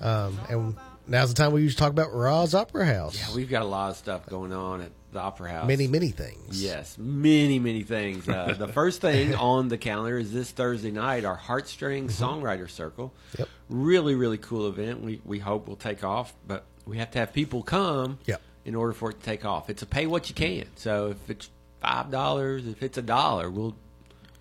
um, 0.00 0.38
and 0.50 0.76
now's 1.06 1.30
the 1.30 1.34
time 1.34 1.52
we 1.52 1.62
usually 1.62 1.78
talk 1.78 1.90
about 1.90 2.10
Rohs 2.10 2.54
Opera 2.58 2.84
House. 2.86 3.16
Yeah, 3.18 3.34
we've 3.34 3.48
got 3.48 3.62
a 3.62 3.66
lot 3.66 3.90
of 3.90 3.96
stuff 3.96 4.26
going 4.26 4.52
on 4.52 4.82
at 4.82 4.90
the 5.12 5.20
Opera 5.20 5.50
House. 5.50 5.66
many, 5.68 5.86
many 5.86 6.10
things. 6.10 6.62
Yes, 6.62 6.98
many, 6.98 7.58
many 7.58 7.82
things. 7.82 8.28
Uh, 8.28 8.54
the 8.58 8.68
first 8.68 9.00
thing 9.00 9.34
on 9.36 9.68
the 9.68 9.78
calendar 9.78 10.18
is 10.18 10.32
this 10.32 10.50
Thursday 10.50 10.90
night, 10.90 11.24
our 11.24 11.38
Heartstring 11.38 12.10
Songwriter 12.10 12.68
Circle. 12.68 13.12
Mm-hmm. 13.32 13.42
Yep. 13.42 13.48
Really, 13.70 14.14
really 14.14 14.38
cool 14.38 14.68
event. 14.68 15.00
We, 15.02 15.20
we 15.24 15.38
hope 15.38 15.66
will 15.66 15.76
take 15.76 16.04
off, 16.04 16.34
but 16.46 16.64
we 16.86 16.98
have 16.98 17.10
to 17.12 17.18
have 17.20 17.32
people 17.32 17.62
come 17.62 18.18
Yep. 18.26 18.42
in 18.66 18.74
order 18.74 18.92
for 18.92 19.10
it 19.10 19.20
to 19.20 19.24
take 19.24 19.44
off. 19.46 19.70
It's 19.70 19.82
a 19.82 19.86
pay 19.86 20.06
what 20.06 20.28
you 20.28 20.34
can. 20.34 20.66
So 20.76 21.08
if 21.08 21.30
it's 21.30 21.48
$5, 21.82 22.70
if 22.70 22.82
it's 22.82 22.98
a 22.98 23.02
dollar, 23.02 23.50
we'll 23.50 23.76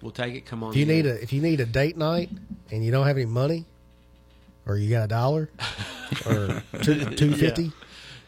we'll 0.04 0.12
take 0.12 0.36
it. 0.36 0.46
Come 0.46 0.64
on. 0.64 0.72
If 0.72 0.76
you 0.76 0.84
in. 0.84 0.88
need 0.90 1.06
a 1.08 1.22
if 1.24 1.34
you 1.34 1.42
need 1.42 1.60
a 1.62 1.66
date 1.66 1.98
night 1.98 2.30
and 2.70 2.86
you 2.86 2.92
don't 2.92 3.08
have 3.08 3.18
any 3.18 3.26
money, 3.26 3.66
or 4.68 4.78
you 4.78 4.90
got 4.90 5.06
a 5.06 5.08
dollar 5.08 5.50
or 6.28 6.62
two 6.84 7.06
two 7.16 7.34
fifty, 7.34 7.72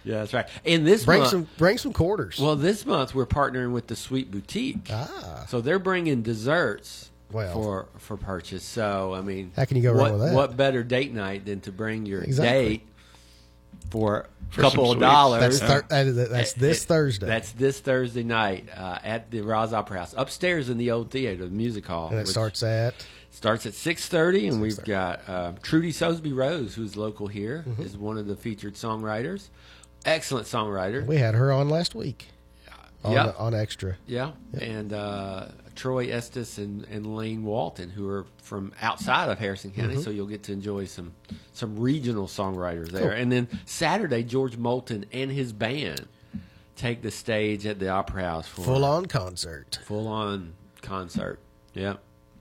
Yeah, 0.03 0.19
that's 0.19 0.33
right. 0.33 0.47
And 0.65 0.87
this 0.87 1.05
bring 1.05 1.19
month, 1.19 1.31
some 1.31 1.47
bring 1.57 1.77
some 1.77 1.93
quarters. 1.93 2.39
Well, 2.39 2.55
this 2.55 2.85
month 2.85 3.13
we're 3.13 3.25
partnering 3.27 3.73
with 3.73 3.87
the 3.87 3.95
Sweet 3.95 4.31
Boutique. 4.31 4.87
Ah. 4.89 5.45
So 5.49 5.61
they're 5.61 5.77
bringing 5.79 6.23
desserts 6.23 7.11
Well. 7.31 7.53
for 7.53 7.87
for 7.99 8.17
purchase. 8.17 8.63
So 8.63 9.13
I 9.13 9.21
mean, 9.21 9.51
How 9.55 9.65
can 9.65 9.77
you 9.77 9.83
go 9.83 9.91
wrong 9.91 9.99
what, 10.01 10.13
with 10.13 10.21
that? 10.21 10.33
What 10.33 10.57
better 10.57 10.83
date 10.83 11.13
night 11.13 11.45
than 11.45 11.59
to 11.61 11.71
bring 11.71 12.05
your 12.05 12.21
Exactly. 12.21 12.69
date 12.77 12.87
for 13.89 14.27
a 14.49 14.53
For 14.53 14.61
couple 14.61 14.91
of 14.91 14.99
dollars? 14.99 15.41
that's 15.41 15.59
thir- 15.59 15.85
that 15.89 16.05
is- 16.07 16.15
that's 16.29 16.53
Uh, 16.53 16.59
this 16.59 16.83
it- 16.83 16.87
Thursday, 16.87 17.25
That's 17.27 17.51
this 17.51 17.79
Thursday 17.79 18.23
night 18.23 18.69
uh, 18.75 18.99
at 19.03 19.31
the 19.31 19.39
Rohs 19.41 19.73
Opera 19.73 19.99
House, 19.99 20.13
upstairs 20.17 20.69
in 20.69 20.77
the 20.77 20.91
old 20.91 21.11
theater, 21.11 21.45
the 21.45 21.49
music 21.51 21.85
hall. 21.87 22.09
and 22.09 22.19
it 22.19 22.27
starts 22.27 22.63
at 22.63 22.93
starts 23.31 23.65
at 23.65 23.73
six 23.73 24.07
thirty, 24.07 24.47
and 24.47 24.61
we've 24.61 24.81
got 24.83 25.21
uh, 25.27 25.51
Trudy 25.61 25.91
Sosby 25.91 26.33
Rose, 26.33 26.75
who's 26.75 26.95
local 26.95 27.27
here, 27.27 27.65
is 27.79 27.93
Mm-hmm. 27.93 28.03
one 28.03 28.17
of 28.17 28.27
the 28.27 28.35
featured 28.35 28.75
songwriters. 28.75 29.49
Excellent 30.05 30.45
songwriter. 30.47 31.05
we 31.05 31.17
had 31.17 31.33
her 31.35 31.51
on 31.51 31.67
last 31.67 31.95
week 31.95 32.27
on 33.03 33.11
Yeah. 33.13 33.33
on 33.37 33.53
extra. 33.53 33.97
Yeah, 34.07 34.31
and 34.59 34.93
uh, 34.93 35.47
Troy 35.75 36.09
Estes 36.11 36.57
and, 36.57 36.83
and 36.85 37.15
Lane 37.15 37.43
Walton, 37.43 37.89
who 37.89 38.07
are 38.09 38.25
from 38.41 38.71
outside 38.81 39.29
of 39.29 39.37
Harrison 39.39 39.71
County, 39.71 39.95
Mm-hmm. 39.95 40.03
so 40.03 40.09
you'll 40.09 40.27
get 40.27 40.43
to 40.43 40.53
enjoy 40.53 40.85
some 40.85 41.13
some 41.53 41.77
regional 41.79 42.27
songwriters 42.27 42.89
there. 42.91 43.09
Cool. 43.09 43.11
And 43.11 43.31
then 43.31 43.47
Saturday, 43.65 44.23
George 44.23 44.57
Moulton 44.57 45.05
and 45.11 45.31
his 45.31 45.51
band 45.53 46.07
take 46.75 47.01
the 47.01 47.11
stage 47.11 47.65
at 47.65 47.79
the 47.79 47.89
Opera 47.89 48.23
House 48.23 48.47
for 48.47 48.61
Full 48.63 48.83
on 48.85 49.05
concert, 49.05 49.79
full 49.85 50.07
on 50.07 50.53
concert. 50.81 51.39
Yeah, 51.73 51.95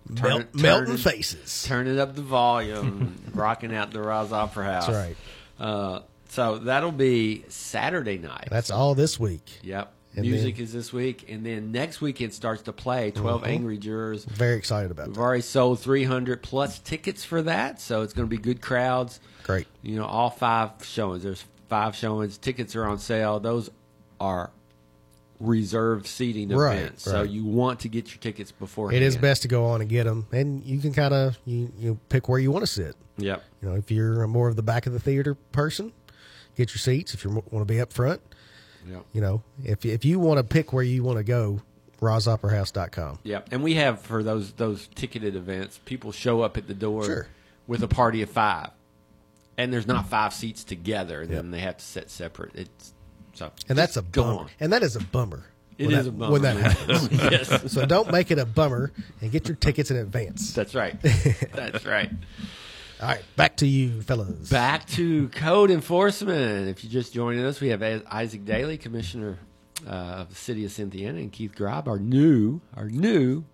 Mel- 0.08 0.38
it- 0.40 0.54
melting 0.54 0.96
faces. 0.96 1.64
turning 1.66 1.98
up 1.98 2.14
the 2.14 2.22
volume, 2.22 3.20
rocking 3.34 3.74
out 3.74 3.90
the 3.90 3.98
Rohs 3.98 4.30
Opera 4.32 4.64
House. 4.64 4.86
That's 4.86 4.96
right. 4.96 5.16
Uh, 5.58 6.00
so 6.28 6.58
that'll 6.58 6.90
be 6.92 7.44
Saturday 7.48 8.18
night. 8.18 8.48
That's 8.50 8.70
all 8.70 8.94
this 8.94 9.18
week. 9.20 9.58
Yep. 9.62 9.92
And 10.16 10.24
Music 10.24 10.56
then- 10.56 10.64
is 10.64 10.72
this 10.72 10.92
week, 10.92 11.26
and 11.28 11.44
then 11.44 11.72
next 11.72 12.00
week 12.00 12.20
it 12.20 12.32
starts 12.32 12.62
to 12.62 12.72
play. 12.72 13.10
12 13.10 13.42
Mhm. 13.42 13.46
Angry 13.48 13.78
Jurors. 13.78 14.24
Very 14.24 14.56
excited 14.56 14.90
about 14.92 15.08
We've 15.08 15.16
that. 15.16 15.20
already 15.20 15.42
sold 15.42 15.80
300 15.80 16.40
plus 16.42 16.78
tickets 16.78 17.24
for 17.24 17.42
that, 17.42 17.80
so 17.80 18.02
it's 18.02 18.12
going 18.12 18.28
to 18.28 18.30
be 18.30 18.40
good 18.40 18.60
crowds. 18.60 19.18
Great. 19.42 19.66
You 19.82 19.96
know, 19.96 20.04
all 20.04 20.30
five 20.30 20.70
showings. 20.82 21.24
There's 21.24 21.44
five 21.68 21.96
showings. 21.96 22.38
Tickets 22.38 22.76
are 22.76 22.84
on 22.84 22.98
sale. 22.98 23.40
Those 23.40 23.70
are 24.20 24.50
reserved 25.40 26.06
seating 26.06 26.48
Right, 26.50 26.78
events, 26.78 27.02
so 27.02 27.22
you 27.22 27.44
want 27.44 27.80
to 27.80 27.88
get 27.88 28.08
your 28.10 28.18
tickets 28.18 28.52
before. 28.52 28.92
It 28.92 29.02
is 29.02 29.16
best 29.16 29.42
to 29.42 29.48
go 29.48 29.64
on 29.66 29.80
and 29.80 29.90
get 29.90 30.04
them, 30.04 30.26
and 30.32 30.64
you 30.64 30.78
can 30.78 30.92
kind 30.92 31.12
of 31.12 31.38
you 31.44 31.72
you 31.78 31.98
pick 32.08 32.28
where 32.28 32.38
you 32.38 32.50
want 32.52 32.62
to 32.62 32.70
sit. 32.70 32.94
Yep. 33.18 33.42
You 33.62 33.68
know, 33.68 33.74
if 33.74 33.90
you're 33.90 34.26
more 34.26 34.48
of 34.48 34.56
the 34.56 34.62
back 34.62 34.86
of 34.86 34.92
the 34.92 35.00
theater 35.00 35.34
person, 35.34 35.92
get 36.56 36.70
your 36.70 36.78
seats. 36.78 37.14
If 37.14 37.24
you 37.24 37.30
want 37.30 37.50
to 37.50 37.64
be 37.64 37.80
up 37.80 37.92
front, 37.92 38.20
Yep. 38.88 39.04
you 39.12 39.20
know, 39.20 39.42
if 39.64 39.84
if 39.84 40.04
you 40.04 40.18
want 40.18 40.38
to 40.38 40.44
pick 40.44 40.72
where 40.72 40.82
you 40.84 41.02
want 41.02 41.18
to 41.18 41.24
go, 41.24 41.60
RohsOperaHouse.com. 42.00 43.18
Yep. 43.22 43.48
And 43.52 43.62
we 43.62 43.74
have 43.74 44.00
for 44.00 44.22
those 44.22 44.52
those 44.52 44.88
ticketed 44.94 45.36
events, 45.36 45.80
people 45.84 46.12
show 46.12 46.42
up 46.42 46.56
at 46.56 46.66
the 46.66 46.74
door 46.74 47.04
Sure. 47.04 47.26
with 47.66 47.82
a 47.82 47.88
party 47.88 48.22
of 48.22 48.30
five, 48.30 48.70
and 49.58 49.72
there's 49.72 49.86
not 49.86 50.08
five 50.08 50.32
seats 50.34 50.64
together, 50.64 51.22
and 51.22 51.30
then 51.30 51.50
they 51.50 51.60
have 51.60 51.78
to 51.78 51.84
sit 51.84 52.10
separate. 52.10 52.52
It's 52.54 52.92
so 53.34 53.50
And 53.68 53.76
that's 53.78 53.96
a 53.96 54.02
bummer. 54.02 54.40
on. 54.40 54.50
And 54.60 54.72
that 54.72 54.82
is 54.82 54.96
a 54.96 55.00
bummer. 55.00 55.44
It 55.76 55.90
is 55.92 56.04
that- 56.04 56.10
a 56.10 56.12
bummer, 56.12 56.32
when 56.32 56.42
that 56.42 56.56
happens. 56.56 57.10
Yes. 57.10 57.72
So 57.72 57.84
don't 57.84 58.12
make 58.12 58.30
it 58.30 58.38
a 58.38 58.46
bummer 58.46 58.92
and 59.20 59.32
get 59.32 59.48
your 59.48 59.56
tickets 59.56 59.90
in 59.90 59.96
advance. 59.96 60.52
That's 60.54 60.74
right. 60.74 61.00
That's 61.52 61.84
right. 61.84 62.10
All 63.04 63.10
right, 63.10 63.22
back 63.36 63.58
to 63.58 63.66
you, 63.66 64.00
fellas. 64.00 64.48
Back 64.48 64.86
to 64.92 65.28
code 65.28 65.70
enforcement. 65.70 66.68
If 66.68 66.82
you're 66.82 66.90
just 66.90 67.12
joining 67.12 67.44
us, 67.44 67.60
we 67.60 67.68
have 67.68 67.82
Isaac 67.82 68.46
Daly, 68.46 68.78
Commissioner 68.78 69.38
uh, 69.86 69.90
of 69.90 70.30
the 70.30 70.34
City 70.34 70.64
of 70.64 70.70
Cynthiana, 70.72 71.18
and 71.18 71.30
Keith 71.30 71.54
Grob, 71.54 71.86
our 71.86 71.98
new, 71.98 72.62
our 72.74 72.88
new 72.88 73.44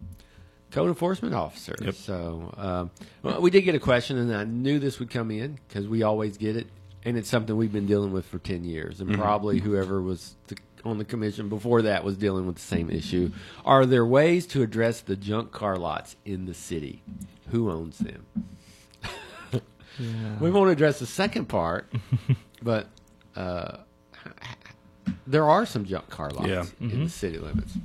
code 0.71 0.87
enforcement 0.87 1.35
officer. 1.35 1.75
Yep. 1.83 1.95
So 1.97 2.55
um, 2.59 2.91
well, 3.25 3.41
we 3.41 3.51
did 3.51 3.63
get 3.63 3.75
a 3.75 3.81
question, 3.81 4.19
and 4.19 4.33
I 4.33 4.45
knew 4.45 4.79
this 4.79 5.01
would 5.01 5.11
come 5.11 5.33
in 5.33 5.59
because 5.67 5.89
we 5.89 6.05
always 6.05 6.37
get 6.37 6.55
it, 6.55 6.69
and 7.05 7.19
it's 7.19 7.29
something 7.29 7.57
we've 7.57 7.73
been 7.73 7.87
dealing 7.87 8.13
with 8.13 8.27
for 8.27 8.39
ten 8.39 8.63
years, 8.63 9.01
and 9.01 9.11
Mhm. 9.11 9.17
probably 9.19 9.59
whoever 9.59 10.01
was 10.01 10.37
the, 10.47 10.57
on 10.85 10.99
the 10.99 11.05
commission 11.05 11.49
before 11.49 11.83
that 11.83 12.05
was 12.05 12.17
dealing 12.17 12.47
with 12.47 12.55
the 12.55 12.63
same 12.63 12.89
issue. 12.89 13.33
Are 13.65 13.85
there 13.85 14.07
ways 14.07 14.47
to 14.47 14.63
address 14.63 15.01
the 15.01 15.17
junk 15.17 15.51
car 15.51 15.77
lots 15.77 16.15
in 16.25 16.47
the 16.47 16.55
city? 16.55 17.03
Who 17.49 17.69
owns 17.69 17.99
them? 17.99 18.27
We 20.41 20.51
won't 20.51 20.71
address 20.71 20.99
the 20.99 21.07
second 21.07 21.47
part, 21.47 21.93
but 22.63 22.87
uh, 23.37 23.79
there 25.27 25.49
are 25.49 25.67
some 25.67 25.85
junk 25.85 26.09
car 26.11 26.31
lots 26.31 26.49
Yeah. 26.49 26.65
in 26.81 26.89
the 26.89 26.97
Mhm. 27.07 27.11
city 27.11 27.39
limits. 27.39 27.77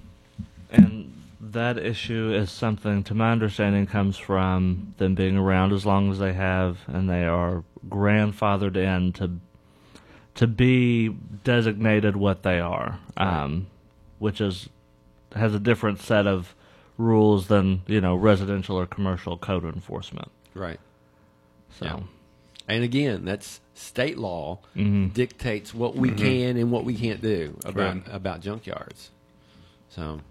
And 0.69 1.11
that 1.39 1.77
issue 1.77 2.33
is 2.33 2.49
something, 2.51 3.03
to 3.03 3.13
my 3.13 3.31
understanding, 3.31 3.85
comes 3.85 4.17
from 4.17 4.93
them 4.97 5.15
being 5.15 5.37
around 5.37 5.73
as 5.73 5.85
long 5.85 6.11
as 6.11 6.19
they 6.19 6.33
have, 6.33 6.79
and 6.87 7.09
they 7.09 7.25
are 7.25 7.63
grandfathered 7.89 8.75
in 8.75 9.13
to 9.13 9.39
to 10.35 10.47
be 10.47 11.07
designated 11.45 12.17
what 12.17 12.43
they 12.43 12.59
are, 12.59 12.99
um, 13.15 13.67
which 14.19 14.41
is 14.41 14.67
has 15.33 15.53
a 15.55 15.59
different 15.59 16.01
set 16.01 16.27
of 16.27 16.53
rules 16.97 17.47
than 17.47 17.81
you 17.87 18.01
know 18.01 18.15
residential 18.15 18.75
or 18.77 18.85
commercial 18.85 19.37
code 19.37 19.63
enforcement. 19.63 20.29
Right. 20.53 20.79
So. 21.79 21.85
Yeah. 21.85 21.99
And 22.67 22.83
again, 22.83 23.25
that's 23.25 23.59
state 23.75 24.17
law 24.17 24.59
Mhm. 24.75 25.13
dictates 25.13 25.73
what 25.73 25.95
we 25.95 26.09
Mhm. 26.09 26.17
can 26.17 26.57
and 26.57 26.71
what 26.71 26.83
we 26.85 26.95
can't 26.95 27.21
do 27.21 27.57
about 27.65 27.75
Right. 27.95 28.03
about 28.09 28.41
junkyards. 28.41 29.09
So 29.89 30.21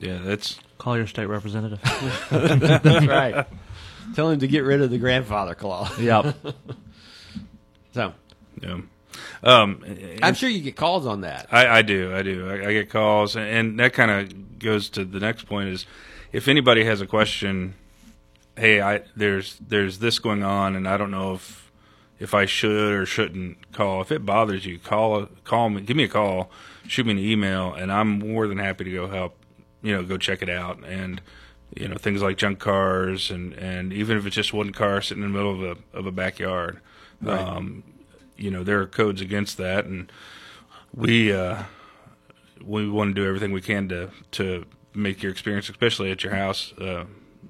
Yeah, 0.00 0.18
that's 0.22 0.58
Call 0.78 0.96
your 0.96 1.06
state 1.06 1.26
representative. 1.26 1.78
that's 2.30 3.06
right. 3.06 3.46
Tell 4.14 4.30
him 4.30 4.38
to 4.40 4.46
get 4.48 4.60
rid 4.60 4.80
of 4.80 4.90
the 4.90 4.96
grandfather 4.98 5.54
clause. 5.54 5.98
Yep. 6.00 6.34
so 7.92 8.14
yeah. 8.62 8.78
Um, 9.42 9.84
I'm 10.22 10.34
sure 10.34 10.48
you 10.48 10.60
get 10.62 10.76
calls 10.76 11.06
on 11.06 11.22
that. 11.22 11.48
I, 11.50 11.66
I 11.78 11.82
do, 11.82 12.14
I 12.14 12.22
do. 12.22 12.48
I, 12.48 12.68
I 12.68 12.72
get 12.72 12.90
calls, 12.90 13.36
and, 13.36 13.44
and 13.46 13.80
that 13.80 13.92
kind 13.92 14.10
of 14.10 14.58
goes 14.58 14.88
to 14.90 15.04
the 15.04 15.18
next 15.20 15.44
point: 15.46 15.68
is 15.68 15.84
if 16.32 16.46
anybody 16.48 16.84
has 16.84 17.00
a 17.00 17.06
question, 17.06 17.74
hey, 18.56 18.80
I 18.80 19.02
there's 19.16 19.56
there's 19.58 19.98
this 19.98 20.18
going 20.18 20.42
on, 20.42 20.76
and 20.76 20.88
I 20.88 20.96
don't 20.96 21.10
know 21.10 21.34
if 21.34 21.70
if 22.18 22.34
I 22.34 22.44
should 22.44 22.92
or 22.92 23.06
shouldn't 23.06 23.72
call. 23.72 24.00
If 24.02 24.12
it 24.12 24.24
bothers 24.24 24.66
you, 24.66 24.78
call 24.78 25.26
call 25.44 25.70
me, 25.70 25.80
give 25.82 25.96
me 25.96 26.04
a 26.04 26.08
call, 26.08 26.50
shoot 26.86 27.06
me 27.06 27.12
an 27.12 27.18
email, 27.18 27.72
and 27.72 27.90
I'm 27.90 28.18
more 28.18 28.46
than 28.46 28.58
happy 28.58 28.84
to 28.84 28.92
go 28.92 29.08
help. 29.08 29.36
You 29.82 29.96
know, 29.96 30.02
go 30.02 30.18
check 30.18 30.42
it 30.42 30.50
out, 30.50 30.84
and 30.84 31.20
you 31.74 31.88
know 31.88 31.96
things 31.96 32.22
like 32.22 32.36
junk 32.36 32.58
cars, 32.58 33.30
and 33.30 33.54
and 33.54 33.92
even 33.92 34.18
if 34.18 34.26
it's 34.26 34.36
just 34.36 34.52
one 34.52 34.72
car 34.72 35.00
sitting 35.00 35.22
in 35.22 35.32
the 35.32 35.36
middle 35.36 35.54
of 35.54 35.78
a 35.78 35.98
of 35.98 36.06
a 36.06 36.12
backyard. 36.12 36.80
Right. 37.22 37.38
Um, 37.38 37.84
you 38.36 38.50
know 38.50 38.64
there 38.64 38.80
are 38.80 38.86
codes 38.86 39.20
against 39.20 39.56
that, 39.58 39.84
and 39.84 40.10
we 40.94 41.32
uh, 41.32 41.64
we 42.62 42.88
want 42.88 43.14
to 43.14 43.20
do 43.20 43.26
everything 43.26 43.52
we 43.52 43.60
can 43.60 43.88
to 43.88 44.10
to 44.32 44.64
make 44.94 45.22
your 45.22 45.30
experience, 45.30 45.68
especially 45.68 46.10
at 46.10 46.24
your 46.24 46.34
house, 46.34 46.72
uh, 46.78 47.04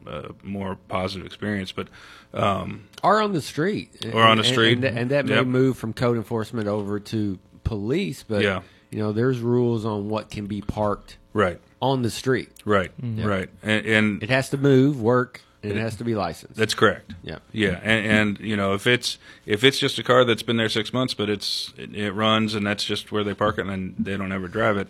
a 0.07 0.31
more 0.43 0.77
positive 0.89 1.27
experience. 1.27 1.73
But 1.73 1.89
um, 2.33 2.85
or 3.03 3.21
on 3.21 3.33
the 3.33 3.43
street, 3.43 4.07
Or 4.13 4.23
on 4.23 4.37
the 4.39 4.45
street. 4.45 4.79
and, 4.79 4.85
and 4.85 5.11
that 5.11 5.27
may 5.27 5.37
Yep. 5.37 5.47
move 5.47 5.77
from 5.79 5.93
code 5.93 6.17
enforcement 6.17 6.69
over 6.69 7.01
to 7.01 7.39
police. 7.65 8.23
But 8.27 8.43
Yeah. 8.43 8.61
you 8.91 8.99
know, 8.99 9.13
there's 9.13 9.41
rules 9.41 9.85
on 9.85 10.09
what 10.09 10.31
can 10.31 10.47
be 10.47 10.61
parked 10.61 11.17
right, 11.33 11.61
on 11.81 12.03
the 12.03 12.11
street. 12.11 12.51
right, 12.65 12.91
Yeah. 13.03 13.25
right, 13.27 13.49
and, 13.63 13.87
and 13.87 14.23
It 14.23 14.31
has 14.31 14.51
to 14.51 14.57
move, 14.59 15.01
work, 15.01 15.41
and 15.63 15.73
it 15.73 15.79
has 15.79 15.97
to 15.97 16.05
be 16.05 16.15
licensed. 16.15 16.57
That's 16.57 16.75
correct. 16.75 17.13
Yeah. 17.23 17.39
yeah, 17.53 17.79
and, 17.83 18.07
and 18.07 18.41
you 18.41 18.57
know 18.57 18.75
if 18.75 18.87
it's 18.87 19.19
if 19.47 19.63
it's 19.65 19.79
just 19.79 19.99
a 19.99 20.03
car 20.03 20.25
that's 20.25 20.43
been 20.43 20.57
there 20.57 20.69
six 20.69 20.93
months, 20.93 21.15
but 21.15 21.29
it's 21.29 21.73
it, 21.77 21.95
it 21.95 22.13
runs 22.13 22.55
and 22.55 22.67
that's 22.67 22.85
just 22.85 23.13
where 23.13 23.23
they 23.25 23.35
park 23.35 23.59
it 23.59 23.67
and 23.67 23.95
they 23.99 24.17
don't 24.17 24.33
ever 24.33 24.49
drive 24.49 24.77
it. 24.79 24.89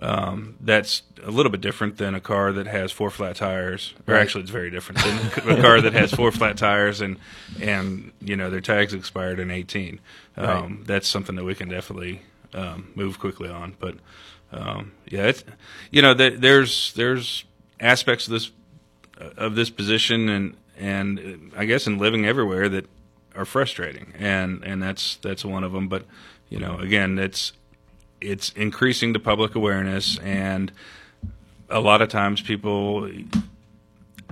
Um, 0.00 0.54
that's 0.60 1.02
a 1.24 1.30
little 1.30 1.50
bit 1.50 1.60
different 1.60 1.96
than 1.96 2.14
a 2.14 2.20
car 2.20 2.52
that 2.52 2.66
has 2.68 2.92
four 2.92 3.10
flat 3.10 3.34
tires, 3.36 3.94
or 4.06 4.14
Right. 4.14 4.20
actually, 4.22 4.42
it's 4.42 4.50
very 4.50 4.70
different 4.70 5.02
than 5.02 5.58
a 5.58 5.60
car 5.62 5.80
that 5.80 5.92
has 5.92 6.12
four 6.14 6.30
flat 6.30 6.56
tires 6.56 7.00
and 7.00 7.16
and 7.60 8.12
you 8.20 8.36
know 8.36 8.48
their 8.50 8.60
tags 8.60 8.94
expired 8.94 9.40
in 9.40 9.50
eighteen. 9.50 9.98
Um, 10.36 10.46
Right. 10.46 10.86
That's 10.86 11.08
something 11.08 11.34
that 11.36 11.44
we 11.44 11.54
can 11.56 11.68
definitely 11.68 12.22
um, 12.54 12.92
move 12.94 13.18
quickly 13.18 13.48
on. 13.48 13.74
But 13.80 13.96
um, 14.52 14.92
yeah, 15.08 15.24
it's 15.26 15.42
you 15.90 16.00
know 16.02 16.14
there, 16.14 16.30
there's 16.30 16.92
there's 16.94 17.44
aspects 17.80 18.26
of 18.28 18.32
this 18.34 18.50
of 19.36 19.56
this 19.56 19.68
position 19.70 20.28
and 20.28 20.56
and 20.78 21.50
I 21.56 21.64
guess 21.64 21.88
in 21.88 21.98
living 21.98 22.24
everywhere 22.24 22.68
that 22.68 22.86
are 23.34 23.44
frustrating 23.44 24.12
and 24.18 24.62
and 24.62 24.80
that's 24.82 25.16
that's 25.16 25.44
one 25.44 25.64
of 25.64 25.72
them 25.72 25.88
but 25.88 26.04
you 26.48 26.58
know 26.60 26.78
again 26.78 27.18
it's 27.18 27.52
it's 28.20 28.50
increasing 28.52 29.12
the 29.12 29.18
public 29.20 29.54
awareness 29.54 30.18
and 30.18 30.72
a 31.70 31.80
lot 31.80 32.00
of 32.02 32.08
times 32.08 32.40
people 32.40 33.10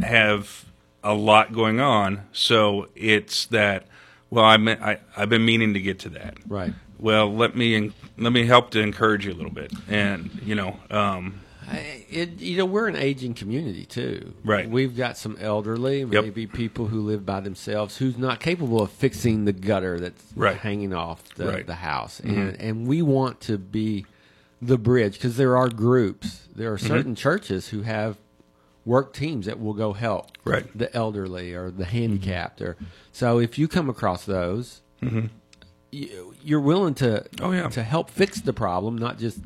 have 0.03 0.65
a 1.05 1.15
lot 1.15 1.53
going 1.53 1.81
on. 1.81 2.23
So 2.33 2.89
it's 2.95 3.47
that 3.47 3.87
well 4.31 4.45
I, 4.45 4.57
me- 4.57 4.73
I 4.81 4.99
I've 5.17 5.29
been 5.29 5.45
meaning 5.45 5.75
to 5.75 5.81
get 5.81 5.99
to 6.01 6.09
that. 6.11 6.37
Right. 6.49 6.73
well 6.99 7.33
let 7.33 7.57
me 7.57 7.93
let 8.19 8.33
me 8.33 8.47
help 8.47 8.71
to 8.71 8.81
encourage 8.81 9.27
you 9.27 9.33
a 9.33 9.35
little 9.37 9.53
bit. 9.53 9.73
And 9.89 10.31
you 10.45 10.55
know 10.55 10.79
um 10.91 11.41
It, 11.73 12.41
you 12.41 12.57
know, 12.59 12.65
we're 12.67 12.87
an 12.89 12.97
aging 12.97 13.35
community 13.35 13.85
too. 13.85 14.35
Right. 14.45 14.69
We've 14.69 14.97
got 14.97 15.17
some 15.17 15.37
elderly, 15.41 16.05
maybe 16.05 16.47
people 16.47 16.87
who 16.87 17.01
live 17.01 17.27
by 17.27 17.41
themselves, 17.41 17.97
who's 17.97 18.17
not 18.17 18.41
capable 18.41 18.81
of 18.83 18.91
fixing 18.93 19.45
the 19.45 19.53
gutter 19.53 19.99
that's 19.99 20.23
Right. 20.37 20.57
hanging 20.57 20.93
off 20.95 21.23
the, 21.35 21.47
Right. 21.47 21.67
the 21.67 21.75
house, 21.77 22.21
Mhm. 22.25 22.31
and 22.37 22.61
and 22.61 22.87
we 22.87 23.03
want 23.03 23.41
to 23.43 23.59
be 23.59 24.07
the 24.63 24.79
bridge 24.79 25.15
because 25.15 25.37
there 25.37 25.57
are 25.57 25.69
groups, 25.69 26.47
there 26.55 26.73
are 26.73 26.79
Mhm. 26.79 26.87
certain 26.87 27.15
churches 27.15 27.69
who 27.69 27.83
have 27.83 28.17
work 28.85 29.13
teams 29.13 29.47
that 29.47 29.59
will 29.61 29.75
go 29.75 29.93
help 29.93 30.31
Right. 30.45 30.67
the 30.79 30.95
elderly 30.97 31.53
or 31.53 31.71
the 31.71 31.85
handicapped, 31.87 32.63
or 32.63 32.77
so 33.13 33.39
if 33.41 33.59
you 33.59 33.67
come 33.67 33.91
across 33.91 34.25
those, 34.25 34.81
Mhm. 35.03 35.31
you, 35.91 36.35
you're 36.43 36.61
willing 36.61 36.95
to 36.95 37.25
Oh, 37.41 37.51
yeah. 37.51 37.69
to 37.69 37.83
help 37.83 38.09
fix 38.11 38.41
the 38.41 38.53
problem, 38.53 38.97
not 38.97 39.19
just 39.19 39.41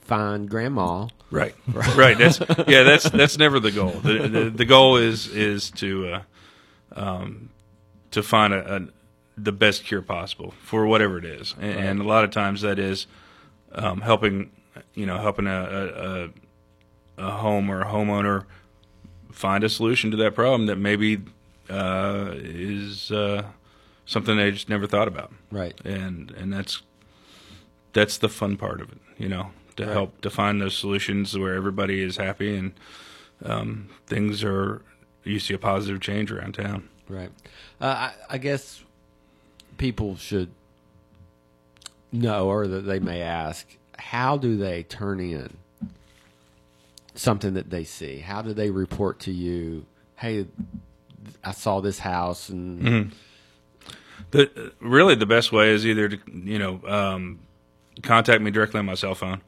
find 0.00 0.48
grandma. 0.50 1.06
Right, 1.30 1.54
right. 1.72 1.96
right. 1.96 2.18
That's 2.18 2.40
yeah. 2.68 2.82
That's 2.84 3.08
that's 3.10 3.36
never 3.38 3.58
the 3.60 3.72
goal. 3.72 3.90
The 3.90 4.28
the, 4.28 4.50
the 4.50 4.64
goal 4.64 4.96
is 4.96 5.28
is 5.28 5.70
to 5.72 6.08
uh, 6.08 6.22
um, 6.94 7.50
to 8.12 8.22
find 8.22 8.54
a, 8.54 8.76
a 8.76 8.80
the 9.36 9.52
best 9.52 9.84
cure 9.84 10.02
possible 10.02 10.54
for 10.62 10.86
whatever 10.86 11.18
it 11.18 11.24
is, 11.24 11.54
and, 11.60 11.78
and 11.78 12.00
a 12.00 12.04
lot 12.04 12.24
of 12.24 12.30
times 12.30 12.62
that 12.62 12.78
is 12.78 13.06
um, 13.72 14.00
helping 14.00 14.50
you 14.94 15.06
know 15.06 15.18
helping 15.18 15.46
a, 15.46 15.50
a 15.50 16.24
a 16.24 16.30
a 17.18 17.30
home 17.30 17.70
or 17.70 17.82
a 17.82 17.86
homeowner 17.86 18.44
find 19.32 19.64
a 19.64 19.68
solution 19.68 20.10
to 20.10 20.16
that 20.16 20.34
problem 20.34 20.66
that 20.66 20.76
maybe 20.76 21.20
uh, 21.68 22.30
is 22.34 23.10
uh, 23.10 23.42
something 24.06 24.36
they 24.36 24.50
just 24.50 24.68
never 24.68 24.86
thought 24.86 25.08
about. 25.08 25.32
Right. 25.50 25.78
and 25.84 26.30
and 26.32 26.52
that's 26.52 26.82
that's 27.92 28.18
the 28.18 28.28
fun 28.28 28.56
part 28.56 28.80
of 28.80 28.92
it, 28.92 28.98
you 29.18 29.28
know, 29.28 29.50
to 29.76 29.84
Right. 29.84 29.92
help 29.92 30.20
define 30.20 30.58
those 30.58 30.76
solutions 30.76 31.36
where 31.36 31.54
everybody 31.54 32.00
is 32.02 32.16
happy 32.16 32.56
and 32.56 32.72
um, 33.44 33.88
things 34.06 34.42
are. 34.44 34.82
You 35.24 35.40
see 35.40 35.54
a 35.54 35.58
positive 35.58 36.00
change 36.00 36.30
around 36.30 36.54
town. 36.54 36.88
Right. 37.08 37.30
Uh, 37.80 37.86
I, 37.86 38.12
I 38.30 38.38
guess 38.38 38.82
people 39.76 40.16
should 40.16 40.50
know, 42.12 42.46
or 42.46 42.66
that 42.68 42.82
they 42.82 43.00
may 43.00 43.22
ask, 43.22 43.66
how 43.98 44.36
do 44.36 44.56
they 44.56 44.84
turn 44.84 45.18
in 45.18 45.56
something 47.16 47.54
that 47.54 47.70
they 47.70 47.82
see? 47.84 48.18
How 48.18 48.40
do 48.40 48.52
they 48.52 48.70
report 48.70 49.18
to 49.20 49.32
you? 49.32 49.84
Hey, 50.16 50.46
I 51.44 51.50
saw 51.52 51.80
this 51.80 51.98
house, 51.98 52.48
and 52.48 52.80
Mhm. 52.82 53.12
The 54.30 54.72
really 54.80 55.14
the 55.14 55.26
best 55.26 55.50
way 55.52 55.70
is 55.70 55.84
either 55.86 56.08
to 56.08 56.18
you 56.32 56.58
know 56.58 56.80
um, 56.86 57.38
contact 58.02 58.42
me 58.42 58.50
directly 58.50 58.78
on 58.78 58.86
my 58.86 58.94
cell 58.94 59.14
phone. 59.14 59.40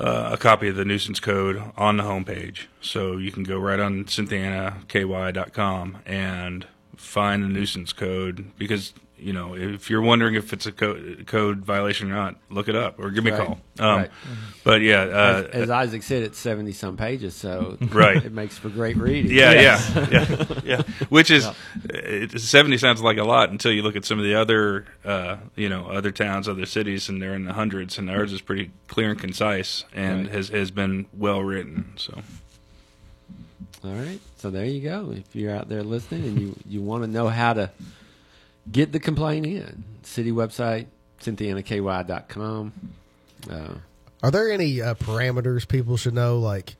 uh, 0.00 0.30
a 0.32 0.36
copy 0.36 0.66
of 0.66 0.74
the 0.74 0.84
nuisance 0.84 1.20
code 1.20 1.62
on 1.76 1.96
the 1.96 2.02
homepage, 2.02 2.66
so 2.80 3.16
you 3.16 3.30
can 3.30 3.44
go 3.44 3.56
right 3.56 3.78
on 3.78 4.06
cynthianaky.com 4.06 5.98
and 6.04 6.66
find 6.96 7.44
the 7.44 7.48
nuisance 7.48 7.92
code 7.92 8.50
because 8.58 8.94
you 9.18 9.32
know 9.32 9.54
if 9.56 9.88
you're 9.90 10.02
wondering 10.02 10.34
if 10.34 10.52
it's 10.52 10.66
a 10.66 10.72
co- 10.72 11.16
code 11.26 11.58
violation 11.64 12.10
or 12.10 12.14
not, 12.14 12.36
look 12.50 12.68
it 12.68 12.74
up 12.76 12.98
or 12.98 13.10
give 13.10 13.24
me 13.24 13.30
Right. 13.30 13.40
a 13.40 13.44
call. 13.46 13.58
Um, 13.78 13.96
Right. 14.00 14.10
But 14.64 14.80
yeah, 14.82 15.00
uh, 15.02 15.48
as, 15.52 15.62
as 15.64 15.70
Isaac 15.70 16.02
said, 16.02 16.22
it's 16.22 16.38
seventy 16.38 16.72
some 16.72 16.96
pages, 16.96 17.34
so 17.34 17.78
Right. 17.92 18.22
it 18.24 18.32
makes 18.32 18.58
for 18.58 18.68
great 18.68 18.96
reading. 18.96 19.30
Yeah, 19.32 19.52
Yes. 19.52 19.92
yeah, 19.94 20.08
yeah, 20.10 20.60
yeah. 20.64 20.82
Which 21.08 21.30
is 21.30 21.44
Yeah. 21.44 21.52
it, 21.94 22.40
seventy 22.40 22.76
sounds 22.78 23.00
like 23.02 23.18
a 23.18 23.24
lot 23.24 23.50
until 23.50 23.72
you 23.72 23.82
look 23.82 23.96
at 23.96 24.04
some 24.04 24.18
of 24.18 24.24
the 24.24 24.34
other, 24.34 24.86
uh, 25.04 25.36
you 25.54 25.68
know, 25.68 25.86
other 25.86 26.10
towns, 26.10 26.48
other 26.48 26.66
cities, 26.66 27.08
and 27.08 27.20
they're 27.22 27.34
in 27.34 27.44
the 27.44 27.52
hundreds, 27.52 27.98
and 27.98 28.10
ours 28.10 28.32
is 28.32 28.40
pretty 28.40 28.70
clear 28.88 29.10
and 29.10 29.20
concise, 29.20 29.84
and 29.94 30.26
Right. 30.26 30.34
has 30.34 30.48
has 30.50 30.70
been 30.70 31.06
well 31.16 31.42
written. 31.42 31.92
So 31.96 32.20
All 33.84 33.92
right. 33.92 34.20
So 34.38 34.50
there 34.50 34.64
you 34.64 34.80
go. 34.80 35.12
If 35.12 35.34
you're 35.36 35.54
out 35.54 35.68
there 35.68 35.82
listening 35.82 36.24
and 36.24 36.40
you, 36.40 36.56
you 36.66 36.82
want 36.82 37.04
to 37.04 37.06
know 37.08 37.28
how 37.28 37.52
to 37.52 37.70
get 38.70 38.92
the 38.92 39.00
complaint 39.00 39.46
in, 39.46 39.84
city 40.02 40.32
website, 40.32 40.86
cynthianaky.com. 41.20 42.72
Uh, 43.50 43.74
Are 44.22 44.30
there 44.30 44.50
any 44.50 44.80
uh, 44.80 44.94
parameters 44.94 45.66
people 45.66 45.96
should 45.96 46.14
know? 46.14 46.38
Like, 46.38 46.76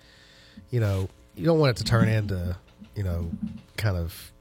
you 0.70 0.80
know, 0.80 1.08
you 1.36 1.44
don't 1.44 1.58
want 1.58 1.76
it 1.76 1.76
to 1.78 1.84
turn 1.84 2.08
into, 2.08 2.56
you 2.94 3.02
know, 3.02 3.30
kind 3.76 3.96
of 3.96 4.32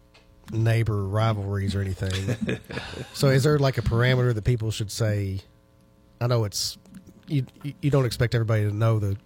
neighbor 0.52 1.04
rivalries 1.04 1.76
or 1.76 1.82
anything. 1.82 2.60
so, 3.14 3.28
is 3.30 3.44
there 3.44 3.60
like 3.60 3.78
a 3.78 3.82
parameter 3.82 4.34
that 4.34 4.44
people 4.44 4.72
should 4.72 4.92
say? 4.92 5.40
I 6.22 6.28
know 6.28 6.46
it's 6.46 6.78
you. 7.28 7.46
You 7.82 7.90
don't 7.92 8.06
expect 8.06 8.34
everybody 8.36 8.64
to 8.64 8.72
know 8.76 9.00
the 9.00 9.18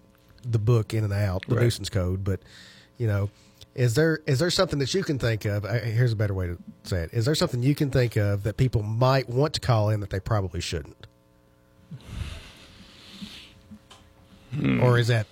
the 0.44 0.60
book 0.60 0.94
in 0.94 1.04
and 1.04 1.14
out, 1.14 1.46
the 1.48 1.56
Right. 1.56 1.64
nuisance 1.64 1.90
code, 1.90 2.24
but 2.24 2.40
you 2.98 3.08
know, 3.08 3.30
is 3.80 3.96
there 3.96 4.20
is 4.28 4.40
there 4.40 4.52
something 4.52 4.78
that 4.80 4.94
you 4.94 5.04
can 5.04 5.18
think 5.18 5.46
of? 5.46 5.64
uh, 5.64 5.80
Here's 5.80 6.12
a 6.12 6.16
better 6.18 6.34
way 6.34 6.48
to 6.48 6.58
say 6.84 7.04
it: 7.04 7.14
Is 7.14 7.24
there 7.24 7.34
something 7.34 7.64
you 7.64 7.74
can 7.76 7.90
think 7.90 8.18
of 8.18 8.44
that 8.44 8.58
people 8.58 8.84
might 8.84 9.30
want 9.30 9.54
to 9.54 9.62
call 9.62 9.90
in 9.90 10.02
that 10.02 10.10
they 10.10 10.20
probably 10.20 10.60
shouldn't? 10.60 11.08
Hmm. 14.54 14.82
or 14.82 14.98
is 15.00 15.08
that 15.08 15.28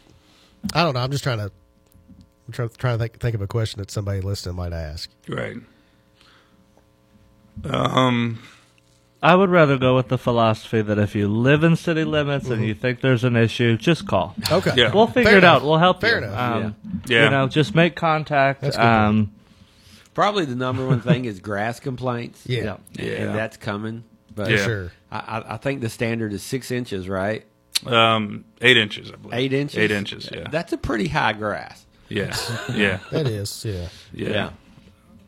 I 0.73 0.83
don't 0.83 0.93
know. 0.93 1.01
I'm 1.01 1.11
just 1.11 1.23
trying 1.23 1.39
to 1.39 1.45
I'm 2.47 2.53
trying, 2.53 2.69
trying 2.77 2.97
to 2.97 3.03
think, 3.03 3.19
think 3.19 3.35
of 3.35 3.41
a 3.41 3.47
question 3.47 3.79
that 3.79 3.91
somebody 3.91 4.21
listening 4.21 4.55
might 4.55 4.71
ask. 4.73 5.09
right. 5.27 5.57
Um, 7.65 8.39
I 9.21 9.33
would 9.35 9.49
rather 9.49 9.77
go 9.77 9.95
with 9.95 10.09
the 10.09 10.17
philosophy 10.17 10.81
that 10.81 10.99
if 10.99 11.15
you 11.15 11.27
live 11.27 11.63
in 11.63 11.75
city 11.75 12.03
limits 12.03 12.49
and 12.49 12.63
you 12.63 12.75
think 12.75 13.01
there's 13.01 13.23
an 13.23 13.35
issue, 13.35 13.75
just 13.77 14.07
call. 14.07 14.35
Okay. 14.51 14.73
Yeah. 14.75 14.93
We'll 14.93 15.07
figure 15.07 15.31
Fair 15.31 15.37
it 15.39 15.43
out. 15.43 15.63
We'll 15.63 15.77
help 15.79 16.01
Fair 16.01 16.19
you. 16.19 16.25
enough. 16.27 16.39
Um, 16.39 16.75
Yeah. 17.07 17.23
You 17.25 17.29
know, 17.31 17.47
just 17.47 17.73
make 17.73 17.95
contact. 17.95 18.61
That's 18.61 18.77
good. 18.77 18.85
Um, 18.85 19.31
probably 20.13 20.45
the 20.45 20.55
number 20.55 20.85
one 20.85 21.01
thing 21.01 21.25
is 21.25 21.39
grass 21.39 21.79
complaints. 21.79 22.43
Yeah. 22.45 22.77
And, 22.97 23.07
Yeah. 23.07 23.13
and 23.13 23.35
that's 23.35 23.57
coming. 23.57 24.03
But 24.35 24.51
Yeah. 24.51 24.63
Sure. 24.63 24.91
I, 25.11 25.17
I, 25.17 25.53
I 25.53 25.57
think 25.57 25.81
the 25.81 25.89
standard 25.89 26.31
is 26.33 26.43
six 26.43 26.69
inches, 26.69 27.09
right? 27.09 27.43
um, 27.85 28.43
eight 28.61 28.77
inches, 28.77 29.11
I 29.11 29.15
believe. 29.15 29.33
Eight 29.39 29.53
inches? 29.53 29.77
Eight 29.79 29.91
inches. 29.91 30.29
Yeah. 30.33 30.47
That's 30.51 30.73
a 30.73 30.77
pretty 30.77 31.07
high 31.07 31.33
grass. 31.33 31.85
yeah. 32.09 32.35
Yeah. 32.73 32.99
That 33.11 33.27
is, 33.27 33.65
yeah. 33.65 33.87
Yeah. 34.13 34.49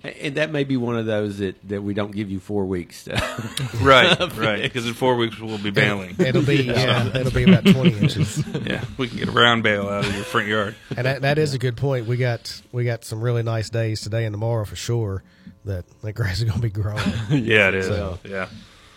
And 0.01 0.35
that 0.35 0.49
may 0.51 0.63
be 0.63 0.77
one 0.77 0.97
of 0.97 1.05
those 1.05 1.39
that, 1.39 1.55
that 1.67 1.81
we 1.83 1.93
don't 1.93 2.11
give 2.15 2.31
you 2.31 2.39
four 2.39 2.65
weeks 2.65 3.03
to. 3.05 3.15
Right. 3.81 4.17
Right. 4.37 4.61
Because 4.61 4.87
in 4.87 4.93
four 4.93 5.15
weeks 5.15 5.39
we'll 5.39 5.57
be 5.57 5.71
bailing. 5.71 6.15
It'll 6.19 6.41
be 6.45 6.55
yeah, 6.63 7.07
it'll 7.17 7.31
be 7.33 7.43
about 7.43 7.65
twenty 7.65 7.97
inches. 7.97 8.45
yeah. 8.65 8.83
We 8.97 9.07
can 9.09 9.17
get 9.17 9.27
a 9.27 9.31
round 9.31 9.63
bale 9.63 9.89
out 9.89 10.05
of 10.05 10.15
your 10.15 10.23
front 10.23 10.47
yard. 10.47 10.75
And 10.95 11.05
that, 11.05 11.21
that 11.23 11.37
is 11.37 11.53
a 11.53 11.59
good 11.59 11.75
point. 11.77 12.07
We 12.07 12.15
got 12.17 12.61
we 12.71 12.85
got 12.85 13.03
some 13.03 13.21
really 13.21 13.43
nice 13.43 13.69
days 13.69 14.01
today 14.01 14.25
and 14.25 14.33
tomorrow 14.33 14.63
for 14.65 14.75
sure 14.77 15.23
that 15.65 15.85
that 16.01 16.13
grass 16.13 16.37
is 16.39 16.45
going 16.45 16.55
to 16.55 16.61
be 16.61 16.69
growing. 16.69 17.03
Yeah, 17.29 17.67
it 17.69 17.75
is. 17.75 17.87
So- 17.87 18.19
Yeah. 18.23 18.47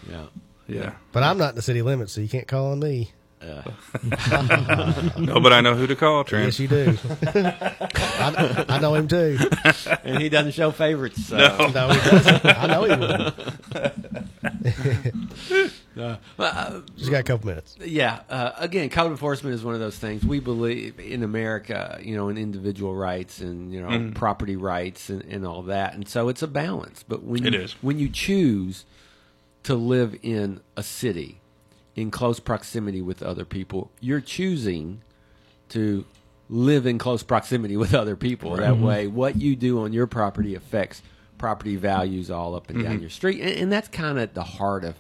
yeah. 0.08 0.24
Yeah. 0.68 0.92
But 1.10 1.24
I'm 1.24 1.36
not 1.38 1.50
in 1.50 1.56
the 1.56 1.62
city 1.62 1.82
limits, 1.82 2.12
so 2.12 2.20
you 2.20 2.28
can't 2.28 2.46
call 2.46 2.70
on 2.72 2.78
me. 2.78 3.10
No, 5.18 5.40
but 5.40 5.52
I 5.52 5.60
know 5.60 5.74
who 5.74 5.86
to 5.86 5.96
call, 5.96 6.24
Trent. 6.24 6.46
Yes, 6.46 6.58
you 6.60 6.68
do. 6.68 6.96
I, 7.34 8.64
I 8.68 8.78
know 8.80 8.94
him 8.94 9.08
too. 9.08 9.38
And 10.04 10.20
he 10.22 10.28
doesn't 10.28 10.52
show 10.52 10.70
favorites. 10.70 11.26
So. 11.26 11.36
No. 11.36 11.68
No, 11.68 11.88
he 11.90 12.10
doesn't. 12.10 12.46
I 12.46 12.66
know 12.66 12.84
he 12.84 12.90
wouldn't. 12.96 13.34
Uh, 15.96 16.16
uh, 16.38 16.80
Just 16.96 17.10
got 17.10 17.20
a 17.20 17.22
couple 17.22 17.48
minutes. 17.48 17.76
Yeah. 17.84 18.20
Uh, 18.28 18.52
again, 18.58 18.88
code 18.90 19.10
enforcement 19.10 19.54
is 19.54 19.62
one 19.64 19.74
of 19.74 19.80
those 19.80 19.98
things. 19.98 20.24
We 20.24 20.40
believe 20.40 20.98
in 21.00 21.22
America, 21.22 21.98
you 22.02 22.16
know, 22.16 22.28
in 22.28 22.38
individual 22.38 22.94
rights 22.94 23.40
and 23.40 23.72
you 23.72 23.80
know 23.82 23.88
Mhm. 23.88 24.14
property 24.14 24.56
rights 24.56 25.10
and, 25.10 25.22
and 25.24 25.46
all 25.46 25.62
that, 25.64 25.94
and 25.94 26.08
so 26.08 26.28
it's 26.28 26.42
a 26.42 26.48
balance. 26.48 27.04
But 27.06 27.22
when 27.24 27.44
It 27.46 27.52
you, 27.52 27.60
is. 27.60 27.72
when 27.82 27.98
you 27.98 28.08
choose 28.08 28.84
to 29.64 29.74
live 29.74 30.16
in 30.22 30.60
a 30.76 30.82
city 30.82 31.40
in 31.94 32.10
close 32.10 32.40
proximity 32.40 33.02
with 33.02 33.22
other 33.22 33.44
people, 33.44 33.90
you're 34.00 34.20
choosing 34.20 35.02
to 35.70 36.04
live 36.48 36.86
in 36.86 36.98
close 36.98 37.22
proximity 37.22 37.76
with 37.76 37.94
other 37.94 38.16
people. 38.16 38.56
That 38.56 38.78
way, 38.78 39.06
what 39.06 39.36
you 39.36 39.56
do 39.56 39.80
on 39.84 39.92
your 39.92 40.06
property 40.06 40.54
affects 40.54 41.02
property 41.38 41.76
values 41.76 42.30
all 42.30 42.54
up 42.54 42.70
and 42.70 42.82
down 42.82 42.98
Mhm. 42.98 43.00
your 43.00 43.10
street, 43.10 43.40
and, 43.40 43.50
and 43.50 43.72
that's 43.72 43.88
kind 43.88 44.18
of 44.18 44.32
the 44.34 44.44
heart 44.44 44.84
of 44.84 44.96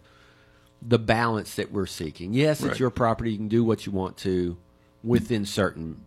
the 0.80 0.98
balance 0.98 1.54
that 1.54 1.70
we're 1.70 1.86
seeking. 1.86 2.34
Yes, 2.34 2.62
it's 2.62 2.80
your 2.80 2.90
property; 2.90 3.30
you 3.32 3.36
can 3.38 3.48
do 3.48 3.62
what 3.62 3.86
you 3.86 3.92
want 3.92 4.16
to 4.18 4.56
within 5.04 5.44
certain 5.46 6.00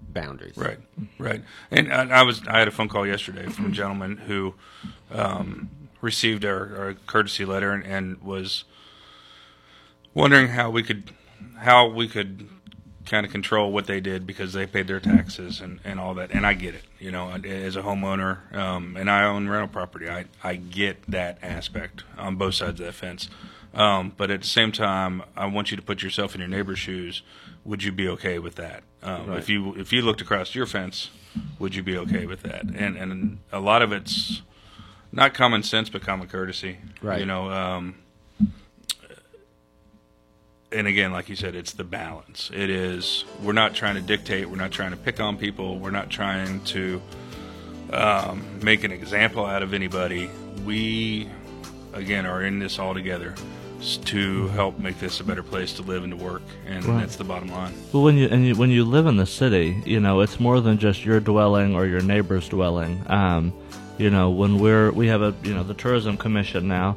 boundaries. 0.00 0.56
Right, 0.56 0.78
right. 1.18 1.42
And 1.70 1.92
I, 1.92 2.20
I 2.20 2.22
was 2.22 2.42
I 2.46 2.58
had 2.60 2.68
a 2.68 2.70
phone 2.70 2.88
call 2.88 3.06
yesterday 3.06 3.46
from 3.46 3.66
a 3.66 3.70
gentleman 3.70 4.16
who 4.18 4.54
um, 5.10 5.70
received 6.00 6.44
our, 6.44 6.76
our 6.76 6.94
courtesy 7.06 7.44
letter 7.44 7.72
and, 7.72 7.84
and 7.84 8.22
was 8.22 8.64
wondering 10.14 10.48
how 10.48 10.70
we 10.70 10.82
could 10.82 11.10
how 11.56 11.88
we 11.88 12.08
could 12.08 12.48
kind 13.06 13.26
of 13.26 13.32
control 13.32 13.72
what 13.72 13.86
they 13.86 14.00
did 14.00 14.26
because 14.26 14.52
they 14.52 14.66
paid 14.66 14.86
their 14.86 15.00
taxes 15.00 15.60
and, 15.60 15.80
and 15.84 15.98
all 15.98 16.14
that. 16.14 16.30
And 16.30 16.46
I 16.46 16.54
get 16.54 16.74
it, 16.74 16.84
you 16.98 17.10
know, 17.10 17.30
as 17.30 17.74
a 17.76 17.82
homeowner, 17.82 18.54
um, 18.54 18.96
and 18.96 19.10
I 19.10 19.24
own 19.24 19.48
rental 19.48 19.68
property. 19.68 20.08
I 20.08 20.26
I 20.42 20.56
get 20.56 21.02
that 21.10 21.38
aspect 21.42 22.04
on 22.16 22.36
both 22.36 22.54
sides 22.54 22.80
of 22.80 22.86
that 22.86 22.94
fence. 22.94 23.28
Um, 23.72 24.12
but 24.16 24.30
at 24.30 24.40
the 24.42 24.46
same 24.48 24.72
time, 24.72 25.22
I 25.36 25.46
want 25.46 25.70
you 25.70 25.76
to 25.76 25.82
put 25.82 26.02
yourself 26.02 26.34
in 26.34 26.40
your 26.40 26.48
neighbor's 26.48 26.78
shoes. 26.80 27.22
Would 27.64 27.84
you 27.84 27.92
be 27.92 28.08
okay 28.08 28.38
with 28.40 28.56
that? 28.56 28.82
Um, 29.02 29.28
Right. 29.28 29.38
If 29.38 29.48
you 29.48 29.74
if 29.76 29.92
you 29.92 30.02
looked 30.02 30.20
across 30.20 30.54
your 30.54 30.66
fence, 30.66 31.10
would 31.58 31.74
you 31.74 31.82
be 31.82 31.96
okay 31.98 32.26
with 32.26 32.42
that? 32.42 32.62
And 32.64 32.96
and 32.96 33.38
a 33.52 33.60
lot 33.60 33.82
of 33.82 33.92
it's 33.92 34.42
not 35.12 35.34
common 35.34 35.62
sense, 35.62 35.88
but 35.88 36.02
common 36.02 36.28
courtesy. 36.28 36.78
Right. 37.02 37.20
You 37.20 37.26
know. 37.26 37.50
And 40.72 40.86
again, 40.86 41.12
like 41.12 41.28
you 41.28 41.34
said, 41.36 41.54
it's 41.56 41.72
the 41.72 41.84
balance. 41.84 42.50
It 42.54 42.70
is. 42.70 43.24
We're 43.42 43.52
not 43.52 43.74
trying 43.74 43.96
to 43.96 44.00
dictate. 44.00 44.48
We're 44.48 44.56
not 44.56 44.70
trying 44.70 44.92
to 44.92 44.96
pick 44.96 45.18
on 45.18 45.36
people. 45.36 45.78
We're 45.78 45.90
not 45.90 46.10
trying 46.10 46.62
to 46.66 47.02
um, 47.92 48.44
make 48.62 48.84
an 48.84 48.92
example 48.92 49.44
out 49.44 49.62
of 49.64 49.74
anybody. 49.74 50.30
We, 50.64 51.28
again, 51.92 52.24
are 52.24 52.44
in 52.44 52.60
this 52.60 52.78
all 52.78 52.94
together 52.94 53.34
to 54.04 54.46
help 54.48 54.78
make 54.78 55.00
this 55.00 55.18
a 55.20 55.24
better 55.24 55.42
place 55.42 55.72
to 55.72 55.82
live 55.82 56.04
and 56.04 56.16
to 56.16 56.24
work, 56.24 56.42
and 56.66 56.84
Right. 56.84 57.00
that's 57.00 57.16
the 57.16 57.24
bottom 57.24 57.48
line. 57.48 57.72
Well, 57.92 58.02
when 58.02 58.18
you 58.18 58.28
and 58.28 58.46
you, 58.46 58.54
when 58.54 58.68
you 58.70 58.84
live 58.84 59.06
in 59.06 59.16
the 59.16 59.24
city, 59.24 59.82
you 59.86 59.98
know 60.00 60.20
it's 60.20 60.38
more 60.38 60.60
than 60.60 60.76
just 60.76 61.02
your 61.04 61.18
dwelling 61.18 61.74
or 61.74 61.86
your 61.86 62.02
neighbor's 62.02 62.46
dwelling. 62.48 63.02
Um, 63.06 63.54
you 64.00 64.08
know, 64.08 64.30
when 64.30 64.58
we're 64.58 64.90
we 64.90 65.08
have 65.08 65.20
a 65.20 65.34
you 65.42 65.52
know 65.52 65.62
the 65.62 65.74
tourism 65.74 66.16
commission 66.16 66.66
now. 66.66 66.96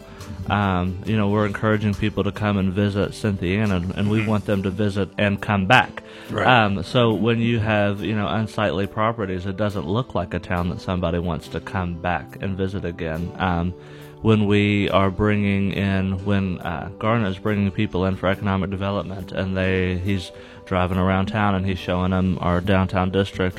Um, 0.50 1.02
you 1.06 1.16
know, 1.16 1.30
we're 1.30 1.46
encouraging 1.46 1.94
people 1.94 2.24
to 2.24 2.32
come 2.32 2.58
and 2.58 2.74
visit 2.74 3.14
Cynthiana, 3.14 3.76
and, 3.76 3.96
and 3.96 4.10
we 4.10 4.26
want 4.26 4.46
them 4.46 4.64
to 4.64 4.70
visit 4.70 5.10
and 5.18 5.42
come 5.42 5.68
back. 5.68 6.04
Right. 6.30 6.48
Um, 6.48 6.84
so 6.84 7.14
when 7.14 7.40
you 7.40 7.60
have 7.60 8.02
you 8.02 8.16
know 8.16 8.28
unsightly 8.28 8.88
properties, 8.88 9.46
it 9.46 9.58
doesn't 9.58 9.86
look 9.86 10.16
like 10.16 10.34
a 10.34 10.40
town 10.40 10.70
that 10.70 10.80
somebody 10.80 11.20
wants 11.20 11.50
to 11.50 11.60
come 11.60 12.02
back 12.02 12.42
and 12.42 12.58
visit 12.58 12.86
again. 12.86 13.32
Um, 13.38 13.74
when 14.22 14.46
we 14.48 14.90
are 14.90 15.12
bringing 15.12 15.74
in, 15.74 16.24
when 16.24 16.60
uh, 16.60 16.90
Garnet 16.98 17.30
is 17.30 17.38
bringing 17.38 17.70
people 17.72 18.06
in 18.06 18.16
for 18.16 18.28
economic 18.28 18.70
development, 18.70 19.34
and 19.34 19.56
they 19.58 19.98
he's 19.98 20.32
driving 20.66 20.98
around 20.98 21.26
town 21.26 21.56
and 21.56 21.66
he's 21.66 21.78
showing 21.78 22.12
them 22.12 22.38
our 22.40 22.62
downtown 22.62 23.12
district 23.12 23.52